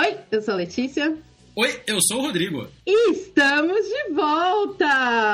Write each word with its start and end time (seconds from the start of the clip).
Oi, 0.00 0.16
eu 0.30 0.40
sou 0.40 0.54
a 0.54 0.56
Letícia. 0.56 1.14
Oi, 1.54 1.80
eu 1.86 1.98
sou 2.00 2.20
o 2.20 2.22
Rodrigo. 2.22 2.66
E 2.86 3.10
estamos 3.12 3.86
de 3.86 4.14
volta! 4.14 4.86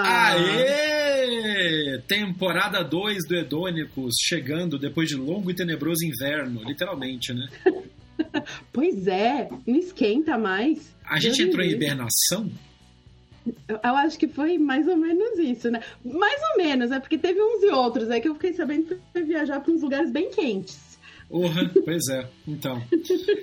Aê! 0.02 2.00
Temporada 2.08 2.82
2 2.82 3.28
do 3.28 3.36
Edônicos 3.36 4.16
chegando 4.20 4.76
depois 4.76 5.08
de 5.08 5.14
longo 5.14 5.52
e 5.52 5.54
tenebroso 5.54 6.04
inverno, 6.04 6.64
literalmente, 6.64 7.32
né? 7.32 7.46
pois 8.72 9.06
é, 9.06 9.48
não 9.64 9.76
esquenta 9.76 10.36
mais. 10.36 10.92
A 11.04 11.20
gente 11.20 11.42
entrou 11.42 11.64
em 11.64 11.70
hibernação? 11.70 12.50
Eu, 13.68 13.78
eu, 13.84 13.94
acho 13.94 14.18
que 14.18 14.26
foi 14.26 14.58
mais 14.58 14.88
ou 14.88 14.96
menos 14.96 15.38
isso, 15.38 15.70
né? 15.70 15.80
Mais 16.04 16.40
ou 16.50 16.56
menos, 16.64 16.90
é 16.90 16.98
porque 16.98 17.16
teve 17.16 17.40
uns 17.40 17.62
e 17.62 17.68
outros, 17.68 18.10
é 18.10 18.18
que 18.18 18.28
eu 18.28 18.34
fiquei 18.34 18.52
sabendo 18.52 18.86
que 18.86 18.98
foi 19.12 19.22
viajar 19.22 19.60
para 19.60 19.72
uns 19.72 19.82
lugares 19.82 20.10
bem 20.10 20.28
quentes. 20.28 20.85
Uhum, 21.28 21.68
pois 21.84 22.02
é, 22.10 22.28
então. 22.46 22.80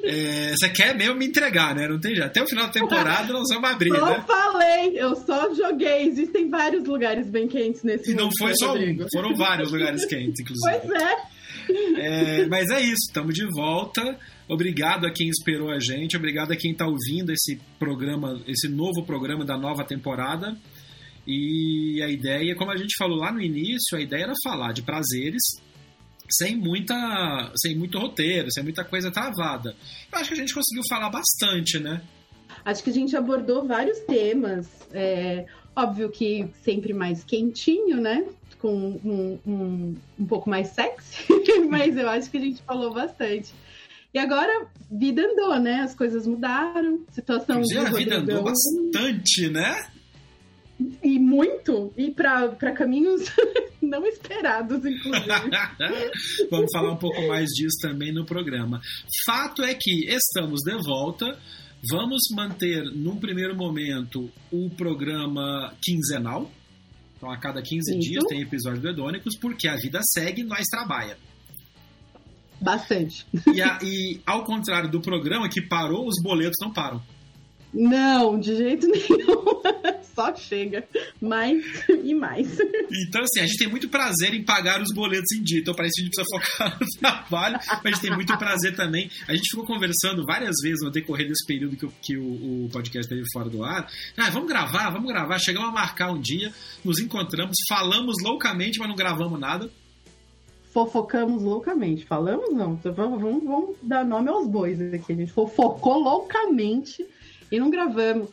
É, 0.04 0.52
você 0.52 0.70
quer 0.70 0.96
mesmo 0.96 1.16
me 1.16 1.26
entregar, 1.26 1.76
né? 1.76 1.88
Não 1.88 2.00
tem 2.00 2.16
jeito. 2.16 2.26
Até 2.28 2.42
o 2.42 2.48
final 2.48 2.68
da 2.68 2.72
temporada 2.72 3.34
nós 3.34 3.48
vamos 3.50 3.70
abrir, 3.70 3.90
só 3.90 4.10
né? 4.10 4.24
falei, 4.26 4.98
eu 4.98 5.16
só 5.16 5.54
joguei. 5.54 6.08
Existem 6.08 6.50
vários 6.50 6.86
lugares 6.86 7.30
bem 7.30 7.48
quentes 7.48 7.84
nesse 7.84 8.12
E 8.12 8.14
não 8.14 8.26
mundo, 8.26 8.34
foi 8.38 8.56
só 8.56 8.68
Rodrigo? 8.70 9.04
um, 9.04 9.08
foram 9.14 9.36
vários 9.36 9.72
lugares 9.72 10.06
quentes, 10.06 10.40
inclusive. 10.40 10.80
Pois 10.86 11.02
é. 11.02 12.42
é. 12.42 12.46
Mas 12.48 12.70
é 12.70 12.80
isso, 12.82 13.08
estamos 13.08 13.34
de 13.34 13.46
volta. 13.54 14.18
Obrigado 14.48 15.06
a 15.06 15.12
quem 15.12 15.30
esperou 15.30 15.70
a 15.70 15.80
gente, 15.80 16.16
obrigado 16.16 16.52
a 16.52 16.56
quem 16.56 16.72
está 16.72 16.86
ouvindo 16.86 17.32
esse 17.32 17.60
programa, 17.80 18.42
esse 18.48 18.68
novo 18.70 19.06
programa 19.06 19.44
da 19.46 19.58
nova 19.58 19.84
temporada. 19.84 20.56
E 21.26 22.02
a 22.04 22.10
ideia, 22.10 22.56
como 22.56 22.72
a 22.72 22.78
gente 22.78 22.96
falou 22.98 23.18
lá 23.18 23.32
no 23.32 23.42
início, 23.42 23.98
a 23.98 24.02
ideia 24.02 24.24
era 24.24 24.34
falar 24.44 24.74
de 24.74 24.82
prazeres 24.82 25.42
sem 26.30 26.56
muita 26.56 27.52
sem 27.56 27.78
muito 27.78 27.98
roteiro, 27.98 28.52
sem 28.52 28.64
muita 28.64 28.84
coisa 28.84 29.12
travada. 29.12 29.76
Eu 30.12 30.20
acho 30.20 30.30
que 30.30 30.36
a 30.36 30.38
gente 30.38 30.54
conseguiu 30.54 30.84
falar 30.90 31.10
bastante, 31.10 31.80
né? 31.80 32.02
Acho 32.66 32.84
que 32.84 32.90
a 32.90 32.94
gente 32.94 33.16
abordou 33.16 33.68
vários 33.68 34.00
temas. 34.00 34.68
É, 34.92 35.46
óbvio 35.76 36.10
que 36.10 36.48
sempre 36.64 36.94
mais 36.94 37.24
quentinho, 37.24 38.00
né? 38.00 38.26
Com 38.60 39.00
um, 39.04 39.40
um, 39.46 39.96
um 40.20 40.26
pouco 40.26 40.50
mais 40.50 40.70
sexy, 40.70 41.26
mas 41.70 41.98
eu 41.98 42.10
acho 42.10 42.32
que 42.32 42.38
a 42.38 42.42
gente 42.42 42.62
falou 42.62 42.94
bastante. 42.94 43.52
E 44.14 44.20
agora, 44.20 44.68
vida 44.92 45.24
andou, 45.24 45.60
né? 45.60 45.82
As 45.82 45.96
coisas 45.96 46.28
mudaram, 46.28 47.04
situação 47.12 47.56
Inclusive, 47.56 47.80
do 47.82 47.88
a 47.88 47.98
vida 47.98 48.18
andou 48.18 48.44
bastante, 48.44 49.50
né? 49.50 49.88
E 51.04 51.20
muito, 51.20 51.94
e 51.98 52.12
para 52.12 52.50
caminhos 52.74 53.24
não 53.82 54.06
esperados, 54.06 54.78
inclusive. 54.86 55.28
Vamos 56.50 56.72
falar 56.74 56.92
um 56.92 56.98
pouco 56.98 57.28
mais 57.28 57.48
disso 57.50 57.78
também 57.82 58.12
no 58.14 58.26
programa. 58.26 58.82
Fato 59.26 59.64
é 59.64 59.74
que 59.74 60.06
estamos 60.08 60.62
de 60.62 60.76
volta. 60.86 61.38
Vamos 61.92 62.22
manter, 62.36 62.84
num 62.96 63.18
primeiro 63.18 63.56
momento, 63.56 64.32
o 64.52 64.70
programa 64.70 65.74
quinzenal. 65.84 66.50
Então, 67.18 67.30
a 67.32 67.38
cada 67.38 67.62
15 67.62 67.92
Isso. 67.92 68.00
dias 68.00 68.24
tem 68.28 68.42
episódio 68.42 68.82
do 68.82 68.90
Edônicos, 68.90 69.38
porque 69.38 69.68
a 69.68 69.76
vida 69.76 70.00
segue, 70.14 70.44
nós 70.44 70.64
trabalha. 70.70 71.18
Bastante. 72.62 73.26
E, 73.54 73.62
a- 73.62 73.80
e, 73.84 74.20
ao 74.26 74.44
contrário 74.46 74.90
do 74.90 75.02
programa 75.02 75.50
que 75.50 75.62
parou, 75.62 76.08
os 76.08 76.22
boletos 76.22 76.58
não 76.62 76.72
param. 76.72 77.02
Não, 77.74 78.40
de 78.40 78.56
jeito 78.56 78.88
nenhum. 78.88 79.62
Só 80.16 80.36
chega. 80.36 80.88
Mais 81.22 81.64
e 82.04 82.14
mais. 82.14 82.48
Então, 83.08 83.22
assim, 83.24 83.40
a 83.42 83.46
gente 83.46 83.58
tem 83.58 83.68
muito 83.68 83.90
prazer 83.90 84.34
em 84.34 84.44
pagar 84.44 84.82
os 84.82 84.94
boletos 84.94 85.32
em 85.36 85.42
dia. 85.44 85.60
Então, 85.60 85.74
parece 85.74 85.96
que 85.96 86.02
a 86.02 86.06
gente 86.06 86.16
precisa 86.16 86.38
focar 86.70 86.80
no 86.80 86.88
trabalho, 87.00 87.60
mas 87.68 87.86
a 87.86 87.90
gente 87.90 88.02
tem 88.02 88.12
muito 88.12 88.38
prazer 88.38 88.76
também. 88.76 89.10
A 89.28 89.34
gente 89.34 89.50
ficou 89.50 89.66
conversando 89.66 90.24
várias 90.26 90.56
vezes 90.62 90.84
no 90.84 90.92
decorrer 90.92 91.28
desse 91.28 91.46
período 91.46 91.76
que, 91.76 91.86
o- 91.86 91.94
que 92.02 92.18
o, 92.18 92.66
o 92.66 92.70
podcast 92.72 93.02
esteve 93.12 93.24
fora 93.34 93.50
do 93.50 93.64
ar. 93.64 93.88
Ah, 94.18 94.30
vamos 94.30 94.48
gravar, 94.48 94.90
vamos 94.92 95.08
gravar. 95.12 95.40
Chegamos 95.40 95.70
a 95.70 95.72
marcar 95.72 96.12
um 96.12 96.20
dia, 96.22 96.54
nos 96.86 97.00
encontramos, 97.00 97.56
falamos 97.68 98.16
loucamente, 98.24 98.78
mas 98.80 98.88
não 98.88 98.96
gravamos 98.96 99.40
nada. 99.40 99.70
Fofocamos 100.72 101.44
loucamente. 101.44 102.06
Falamos 102.06 102.52
não. 102.54 102.74
Então, 102.74 102.94
Vamos, 102.94 103.22
vamos, 103.22 103.44
vamos 103.44 103.76
dar 103.82 104.04
nome 104.06 104.30
aos 104.30 104.48
bois 104.48 104.80
aqui. 104.94 105.14
A 105.14 105.16
gente 105.16 105.32
fofocou 105.32 106.00
loucamente 106.00 107.06
e 107.52 107.60
não 107.60 107.70
gravamos. 107.70 108.30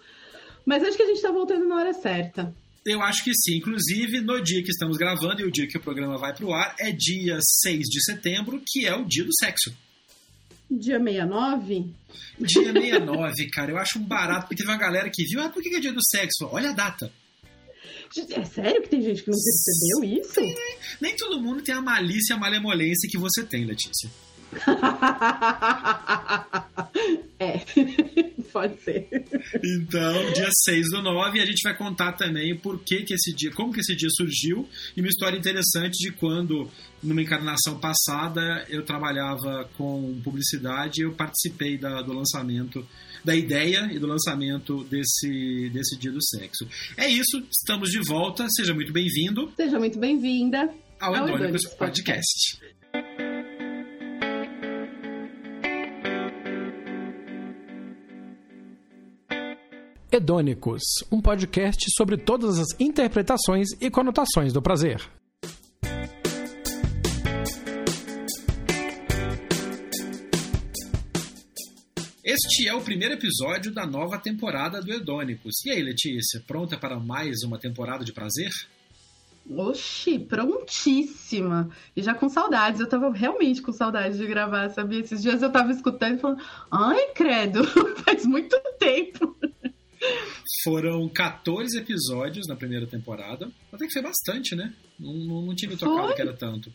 Mas 0.71 0.85
acho 0.85 0.97
que 0.97 1.03
a 1.03 1.07
gente 1.07 1.21
tá 1.21 1.33
voltando 1.33 1.67
na 1.67 1.75
hora 1.75 1.93
certa. 1.93 2.55
Eu 2.87 3.03
acho 3.03 3.25
que 3.25 3.33
sim. 3.35 3.57
Inclusive, 3.57 4.21
no 4.21 4.41
dia 4.41 4.63
que 4.63 4.71
estamos 4.71 4.97
gravando 4.97 5.41
e 5.41 5.45
o 5.45 5.51
dia 5.51 5.67
que 5.67 5.77
o 5.77 5.81
programa 5.81 6.17
vai 6.17 6.33
pro 6.33 6.53
ar 6.53 6.77
é 6.79 6.93
dia 6.93 7.41
6 7.65 7.89
de 7.89 8.05
setembro, 8.05 8.63
que 8.65 8.87
é 8.87 8.95
o 8.95 9.05
dia 9.05 9.25
do 9.25 9.35
sexo. 9.37 9.77
Dia 10.71 11.01
69? 11.01 11.93
Dia 12.39 12.71
69, 12.73 13.51
cara, 13.51 13.73
eu 13.73 13.79
acho 13.79 13.99
um 13.99 14.05
barato, 14.05 14.43
porque 14.43 14.63
teve 14.63 14.71
uma 14.71 14.79
galera 14.79 15.11
que 15.13 15.25
viu, 15.25 15.41
ah, 15.41 15.49
por 15.49 15.61
que 15.61 15.75
é 15.75 15.81
dia 15.81 15.93
do 15.93 16.05
sexo? 16.09 16.49
Olha 16.53 16.71
a 16.71 16.73
data. 16.73 17.13
É 18.31 18.45
sério 18.45 18.81
que 18.83 18.91
tem 18.91 19.03
gente 19.03 19.25
que 19.25 19.31
não 19.31 19.39
percebeu 19.39 20.21
isso? 20.21 20.41
Nem 21.01 21.17
todo 21.17 21.43
mundo 21.43 21.63
tem 21.65 21.75
a 21.75 21.83
malícia 21.83 22.33
e 22.33 22.37
a 22.37 22.39
malemolência 22.39 23.09
que 23.11 23.19
você 23.19 23.43
tem, 23.43 23.65
Letícia. 23.65 24.09
É, 27.39 27.59
pode 28.53 28.81
ser. 28.83 29.07
Então, 29.65 30.33
dia 30.33 30.49
6 30.65 30.87
do 30.91 31.03
9, 31.03 31.41
a 31.41 31.47
gente 31.47 31.63
vai 31.63 31.77
contar 31.77 32.13
também 32.13 32.57
por 32.57 32.79
que, 32.83 33.03
que 33.03 33.15
esse 33.15 33.33
dia, 33.35 33.51
como 33.53 33.73
que 33.73 33.81
esse 33.81 33.95
dia 33.97 34.09
surgiu, 34.17 34.69
e 34.97 35.01
uma 35.01 35.09
história 35.09 35.37
interessante 35.39 35.97
de 35.99 36.13
quando, 36.13 36.71
numa 37.03 37.23
encarnação 37.23 37.79
passada, 37.79 38.65
eu 38.69 38.85
trabalhava 38.85 39.69
com 39.77 40.21
publicidade 40.23 41.01
e 41.01 41.05
eu 41.05 41.13
participei 41.13 41.79
da- 41.79 42.03
do 42.03 42.13
lançamento, 42.13 42.87
da 43.25 43.35
ideia 43.35 43.89
e 43.93 43.99
do 43.99 44.07
lançamento 44.07 44.85
desse, 44.85 45.71
desse 45.73 45.97
dia 45.99 46.11
do 46.13 46.23
sexo. 46.25 46.67
É 46.97 47.09
isso, 47.09 47.43
estamos 47.51 47.91
de 47.91 48.01
volta, 48.07 48.47
seja 48.51 48.75
muito 48.75 48.93
bem-vindo 48.93 49.53
Seja 49.57 49.79
muito 49.79 49.99
bem-vinda. 49.99 50.71
ao 50.99 51.15
Ao 51.15 51.29
Edônicos 51.29 51.41
Edônicos 51.65 51.75
Podcast. 51.75 52.61
Hedônicos, 60.21 60.83
um 61.11 61.19
podcast 61.19 61.83
sobre 61.97 62.19
todas 62.19 62.59
as 62.59 62.79
interpretações 62.79 63.69
e 63.81 63.91
conotações 63.91 64.53
do 64.53 64.61
prazer. 64.61 65.01
Este 72.23 72.69
é 72.69 72.75
o 72.75 72.83
primeiro 72.83 73.15
episódio 73.15 73.73
da 73.73 73.87
nova 73.87 74.19
temporada 74.19 74.83
do 74.83 74.93
Edônicos. 74.93 75.55
E 75.65 75.71
aí, 75.71 75.83
Letícia, 75.83 76.45
pronta 76.47 76.77
para 76.77 77.01
mais 77.01 77.43
uma 77.43 77.59
temporada 77.59 78.05
de 78.05 78.13
prazer? 78.13 78.51
Oxi, 79.57 80.19
prontíssima. 80.19 81.71
E 81.97 82.03
já 82.03 82.13
com 82.13 82.29
saudades. 82.29 82.79
Eu 82.79 82.87
tava 82.87 83.11
realmente 83.11 83.63
com 83.63 83.73
saudades 83.73 84.19
de 84.19 84.27
gravar, 84.27 84.69
sabia? 84.69 85.01
Esses 85.01 85.23
dias 85.23 85.41
eu 85.41 85.51
tava 85.51 85.73
escutando 85.73 86.19
e 86.19 86.21
falando, 86.21 86.43
ai, 86.71 87.07
credo, 87.15 87.65
faz 88.05 88.27
muito 88.27 88.61
tempo. 88.79 89.35
Foram 90.65 91.09
14 91.09 91.79
episódios 91.79 92.47
na 92.47 92.57
primeira 92.57 92.87
temporada. 92.87 93.51
Até 93.73 93.87
que 93.87 93.93
foi 93.93 94.03
bastante, 94.03 94.55
né? 94.57 94.75
Não, 94.99 95.15
não, 95.15 95.43
me 95.47 95.55
tocado 95.77 96.07
Foi. 96.09 96.15
que 96.15 96.23
era 96.23 96.33
tanto. 96.37 96.73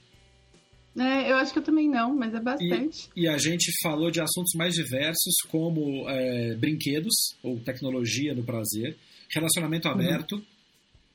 É, 0.97 1.29
eu 1.29 1.35
acho 1.35 1.51
que 1.51 1.59
eu 1.59 1.63
também 1.63 1.89
não, 1.89 2.15
mas 2.15 2.33
é 2.33 2.39
bastante. 2.39 3.09
E 3.15 3.27
a 3.27 3.37
gente 3.37 3.69
falou 3.83 4.09
de 4.09 4.21
assuntos 4.21 4.53
mais 4.55 4.73
diversos, 4.73 5.33
como 5.49 6.09
é, 6.09 6.55
brinquedos 6.55 7.13
ou 7.43 7.59
tecnologia 7.59 8.33
do 8.33 8.43
prazer, 8.45 8.97
relacionamento 9.29 9.89
aberto, 9.89 10.41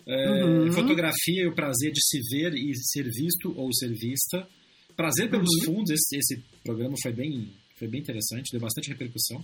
é, 0.06 0.44
Uhum. 0.44 0.72
fotografia 0.72 1.42
e 1.44 1.47
o 1.47 1.54
prazer 1.54 1.92
de 1.92 2.00
se 2.04 2.19
ver 2.31 2.53
e 2.54 2.75
ser 2.77 3.04
visto 3.04 3.54
ou 3.56 3.72
ser 3.72 3.92
vista, 3.95 4.47
prazer 4.95 5.30
pelos 5.30 5.48
Uhum. 5.60 5.74
fundos. 5.77 5.91
Esse, 5.92 6.16
esse 6.18 6.42
programa 6.63 6.95
foi 7.03 7.13
bem, 7.13 7.51
foi 7.78 7.89
bem 7.89 8.01
interessante, 8.01 8.51
deu 8.53 8.60
bastante 8.60 8.91
repercussão. 8.91 9.42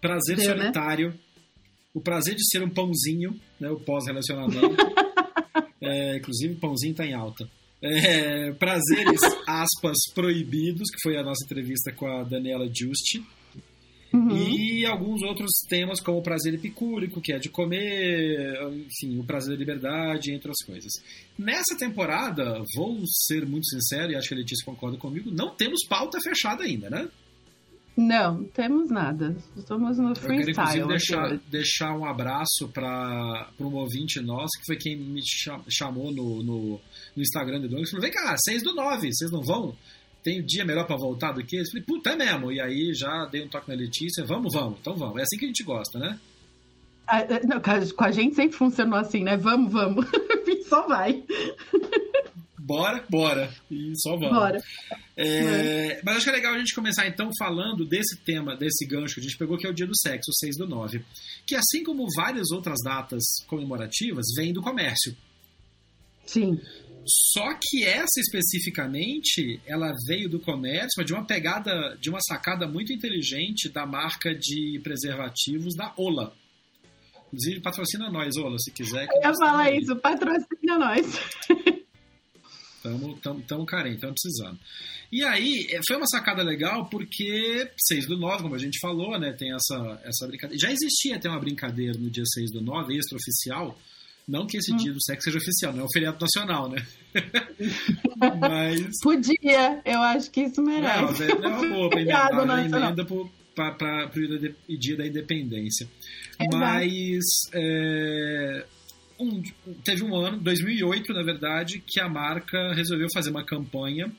Prazer 0.00 0.36
Deu, 0.36 0.56
né? 0.56 0.70
O 1.94 2.00
prazer 2.00 2.34
de 2.34 2.44
ser 2.50 2.62
um 2.62 2.68
pãozinho, 2.68 3.40
né, 3.58 3.70
o 3.70 3.80
pós-relacionamento. 3.80 4.76
É, 5.86 6.16
inclusive, 6.16 6.54
o 6.54 6.56
pãozinho 6.56 6.92
está 6.92 7.04
em 7.04 7.12
alta. 7.12 7.46
É, 7.82 8.52
prazeres, 8.52 9.20
aspas, 9.46 9.98
proibidos, 10.14 10.88
que 10.90 11.02
foi 11.02 11.18
a 11.18 11.22
nossa 11.22 11.44
entrevista 11.44 11.92
com 11.92 12.06
a 12.06 12.22
Daniela 12.22 12.66
Giusti. 12.66 13.22
Uhum. 14.14 14.30
E 14.34 14.86
alguns 14.86 15.22
outros 15.22 15.50
temas, 15.68 16.00
como 16.00 16.18
o 16.18 16.22
prazer 16.22 16.54
epicúrico, 16.54 17.20
que 17.20 17.34
é 17.34 17.38
de 17.38 17.50
comer, 17.50 18.56
enfim, 18.72 19.18
o 19.18 19.24
prazer 19.24 19.52
da 19.52 19.58
liberdade, 19.58 20.32
entre 20.32 20.50
as 20.50 20.64
coisas. 20.64 20.90
Nessa 21.38 21.76
temporada, 21.78 22.62
vou 22.74 23.02
ser 23.26 23.44
muito 23.44 23.66
sincero, 23.66 24.12
e 24.12 24.16
acho 24.16 24.28
que 24.28 24.34
a 24.34 24.38
Letícia 24.38 24.64
concorda 24.64 24.96
comigo, 24.96 25.30
não 25.30 25.54
temos 25.54 25.84
pauta 25.86 26.18
fechada 26.22 26.64
ainda, 26.64 26.88
né? 26.88 27.08
Não, 27.96 28.42
temos 28.44 28.90
nada. 28.90 29.36
Estamos 29.56 29.98
no 29.98 30.08
Eu 30.10 30.14
quero, 30.14 30.34
inclusive, 30.34 30.54
freestyle. 30.54 30.88
deixar, 30.88 31.36
deixar 31.48 31.96
um 31.96 32.04
abraço 32.04 32.68
para 32.72 33.48
um 33.60 33.72
ouvinte 33.74 34.20
nosso, 34.20 34.50
que 34.58 34.66
foi 34.66 34.76
quem 34.76 34.96
me 34.96 35.20
cha- 35.24 35.60
chamou 35.68 36.10
no, 36.10 36.42
no, 36.42 36.80
no 37.14 37.22
Instagram 37.22 37.60
do 37.60 37.68
Douglas. 37.68 37.90
Falou: 37.90 38.02
vem 38.02 38.10
cá, 38.10 38.34
6 38.36 38.62
do 38.64 38.74
9, 38.74 39.10
vocês 39.12 39.30
não 39.30 39.42
vão? 39.42 39.76
tem 40.24 40.42
dia 40.42 40.64
melhor 40.64 40.86
para 40.86 40.96
voltar 40.96 41.32
do 41.32 41.44
que 41.44 41.54
esse? 41.54 41.70
Falei, 41.70 41.84
puta, 41.84 42.10
é 42.10 42.16
mesmo. 42.16 42.50
E 42.50 42.58
aí 42.58 42.94
já 42.94 43.26
dei 43.26 43.44
um 43.44 43.48
toque 43.48 43.68
na 43.68 43.74
Letícia, 43.74 44.24
vamos, 44.24 44.54
vamos, 44.54 44.78
então 44.80 44.96
vamos. 44.96 45.18
É 45.18 45.22
assim 45.22 45.36
que 45.36 45.44
a 45.44 45.48
gente 45.48 45.62
gosta, 45.62 45.98
né? 45.98 46.18
Ah, 47.06 47.20
é, 47.20 47.46
não, 47.46 47.60
com 47.60 48.04
a 48.04 48.10
gente 48.10 48.34
sempre 48.34 48.56
funcionou 48.56 48.98
assim, 48.98 49.22
né? 49.22 49.36
Vamos, 49.36 49.70
vamos. 49.70 50.06
só 50.66 50.86
vai. 50.88 51.22
Bora, 52.66 53.04
bora. 53.10 53.54
E 53.70 53.92
só 53.96 54.16
vamos. 54.16 54.38
Bora. 54.38 54.62
É, 55.14 56.00
mas 56.02 56.16
acho 56.16 56.24
que 56.24 56.30
é 56.30 56.32
legal 56.32 56.54
a 56.54 56.58
gente 56.58 56.74
começar 56.74 57.06
então 57.06 57.28
falando 57.38 57.84
desse 57.84 58.16
tema, 58.24 58.56
desse 58.56 58.86
gancho 58.86 59.16
que 59.16 59.20
a 59.20 59.22
gente 59.22 59.36
pegou, 59.36 59.58
que 59.58 59.66
é 59.66 59.70
o 59.70 59.74
Dia 59.74 59.86
do 59.86 59.94
Sexo, 59.94 60.32
6 60.32 60.56
do 60.56 60.66
9. 60.66 61.04
Que 61.46 61.54
assim 61.54 61.84
como 61.84 62.06
várias 62.16 62.50
outras 62.50 62.78
datas 62.82 63.22
comemorativas, 63.46 64.24
vem 64.34 64.50
do 64.50 64.62
comércio. 64.62 65.14
Sim. 66.24 66.58
Só 67.06 67.52
que 67.60 67.84
essa 67.84 68.18
especificamente, 68.18 69.60
ela 69.66 69.92
veio 70.06 70.26
do 70.30 70.40
comércio, 70.40 70.94
mas 70.96 71.04
de 71.04 71.12
uma 71.12 71.26
pegada, 71.26 71.98
de 72.00 72.08
uma 72.08 72.20
sacada 72.22 72.66
muito 72.66 72.94
inteligente 72.94 73.68
da 73.68 73.84
marca 73.84 74.34
de 74.34 74.80
preservativos 74.82 75.76
da 75.76 75.92
Ola. 75.98 76.34
Inclusive, 77.26 77.60
patrocina 77.60 78.10
nós, 78.10 78.38
Ola, 78.38 78.58
se 78.58 78.72
quiser. 78.72 79.06
Eu 79.16 79.22
ia 79.22 79.34
falar 79.34 79.70
isso, 79.70 79.94
patrocina 79.96 80.78
nós. 80.78 81.04
Estamos 82.84 83.18
tamo, 83.20 83.42
tamo 83.42 83.64
carente, 83.64 83.94
estamos 83.94 84.20
precisando. 84.20 84.58
E 85.10 85.24
aí, 85.24 85.66
é, 85.70 85.80
foi 85.86 85.96
uma 85.96 86.06
sacada 86.06 86.42
legal 86.42 86.86
porque 86.86 87.70
6 87.78 88.06
do 88.06 88.18
9, 88.18 88.42
como 88.42 88.54
a 88.54 88.58
gente 88.58 88.78
falou, 88.78 89.18
né, 89.18 89.32
tem 89.32 89.54
essa, 89.54 90.00
essa 90.04 90.26
brincadeira. 90.26 90.60
Já 90.60 90.70
existia 90.70 91.16
até 91.16 91.28
uma 91.30 91.40
brincadeira 91.40 91.98
no 91.98 92.10
dia 92.10 92.24
6 92.26 92.52
do 92.52 92.60
9, 92.60 92.94
extraoficial. 92.94 93.78
Não 94.28 94.46
que 94.46 94.58
esse 94.58 94.72
hum. 94.72 94.76
dia 94.76 94.92
do 94.92 95.02
sexo 95.02 95.24
seja 95.24 95.38
oficial, 95.38 95.72
não 95.72 95.82
é 95.82 95.84
um 95.84 95.92
feriado 95.92 96.18
nacional, 96.20 96.68
né? 96.68 96.86
mas... 98.40 98.80
Podia, 99.02 99.82
eu 99.84 100.00
acho 100.00 100.30
que 100.30 100.42
isso 100.42 100.62
merece. 100.62 101.26
Não, 101.26 101.48
é, 101.48 101.54
é 101.54 101.56
uma 101.56 101.68
boa 101.68 101.88
para 101.90 102.00
emendar, 102.00 102.64
emenda 102.64 103.04
para 103.54 104.10
o 104.68 104.78
dia 104.78 104.96
da 104.96 105.06
independência. 105.06 105.88
É 106.38 106.46
mas 106.56 107.22
é, 107.52 108.66
um, 109.18 109.42
teve 109.82 110.02
um 110.02 110.14
ano, 110.16 110.38
2008, 110.40 111.12
na 111.12 111.22
verdade, 111.22 111.82
que 111.86 112.00
a 112.00 112.08
marca 112.08 112.72
resolveu 112.74 113.08
fazer 113.14 113.30
uma 113.30 113.44
campanha 113.44 114.10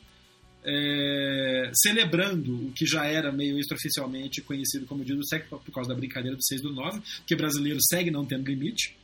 é, 0.66 1.72
celebrando 1.74 2.68
o 2.68 2.72
que 2.72 2.86
já 2.86 3.06
era 3.06 3.32
meio 3.32 3.60
extraoficialmente 3.60 4.42
conhecido 4.42 4.88
como 4.88 5.06
Dia 5.06 5.16
do 5.16 5.26
Sexo 5.28 5.50
por 5.50 5.72
causa 5.72 5.90
da 5.90 5.96
brincadeira 5.96 6.36
do 6.36 6.44
6 6.44 6.62
do 6.62 6.74
9, 6.74 7.02
que 7.28 7.36
brasileiro 7.36 7.80
segue 7.82 8.10
não 8.10 8.26
tendo 8.26 8.48
limite. 8.48 8.98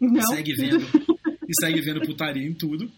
Não. 0.00 0.22
Segue 0.22 0.54
vendo, 0.54 0.86
e 1.46 1.60
segue 1.60 1.80
vendo 1.82 2.00
putaria 2.00 2.46
em 2.46 2.54
tudo. 2.54 2.90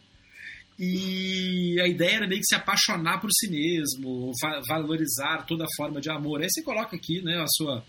E 0.79 1.79
a 1.81 1.89
ideia 1.89 2.17
era 2.17 2.29
meio 2.29 2.41
que 2.41 2.47
se 2.47 2.55
apaixonar 2.55 3.21
por 3.21 3.29
si 3.33 3.51
mesmo, 3.51 4.33
valorizar 4.67 5.45
toda 5.47 5.67
forma 5.77 6.01
de 6.01 6.11
amor. 6.11 6.41
Aí 6.41 6.49
você 6.49 6.63
coloca 6.63 6.97
aqui 6.97 7.21
né, 7.23 7.39
a, 7.39 7.47
sua, 7.49 7.85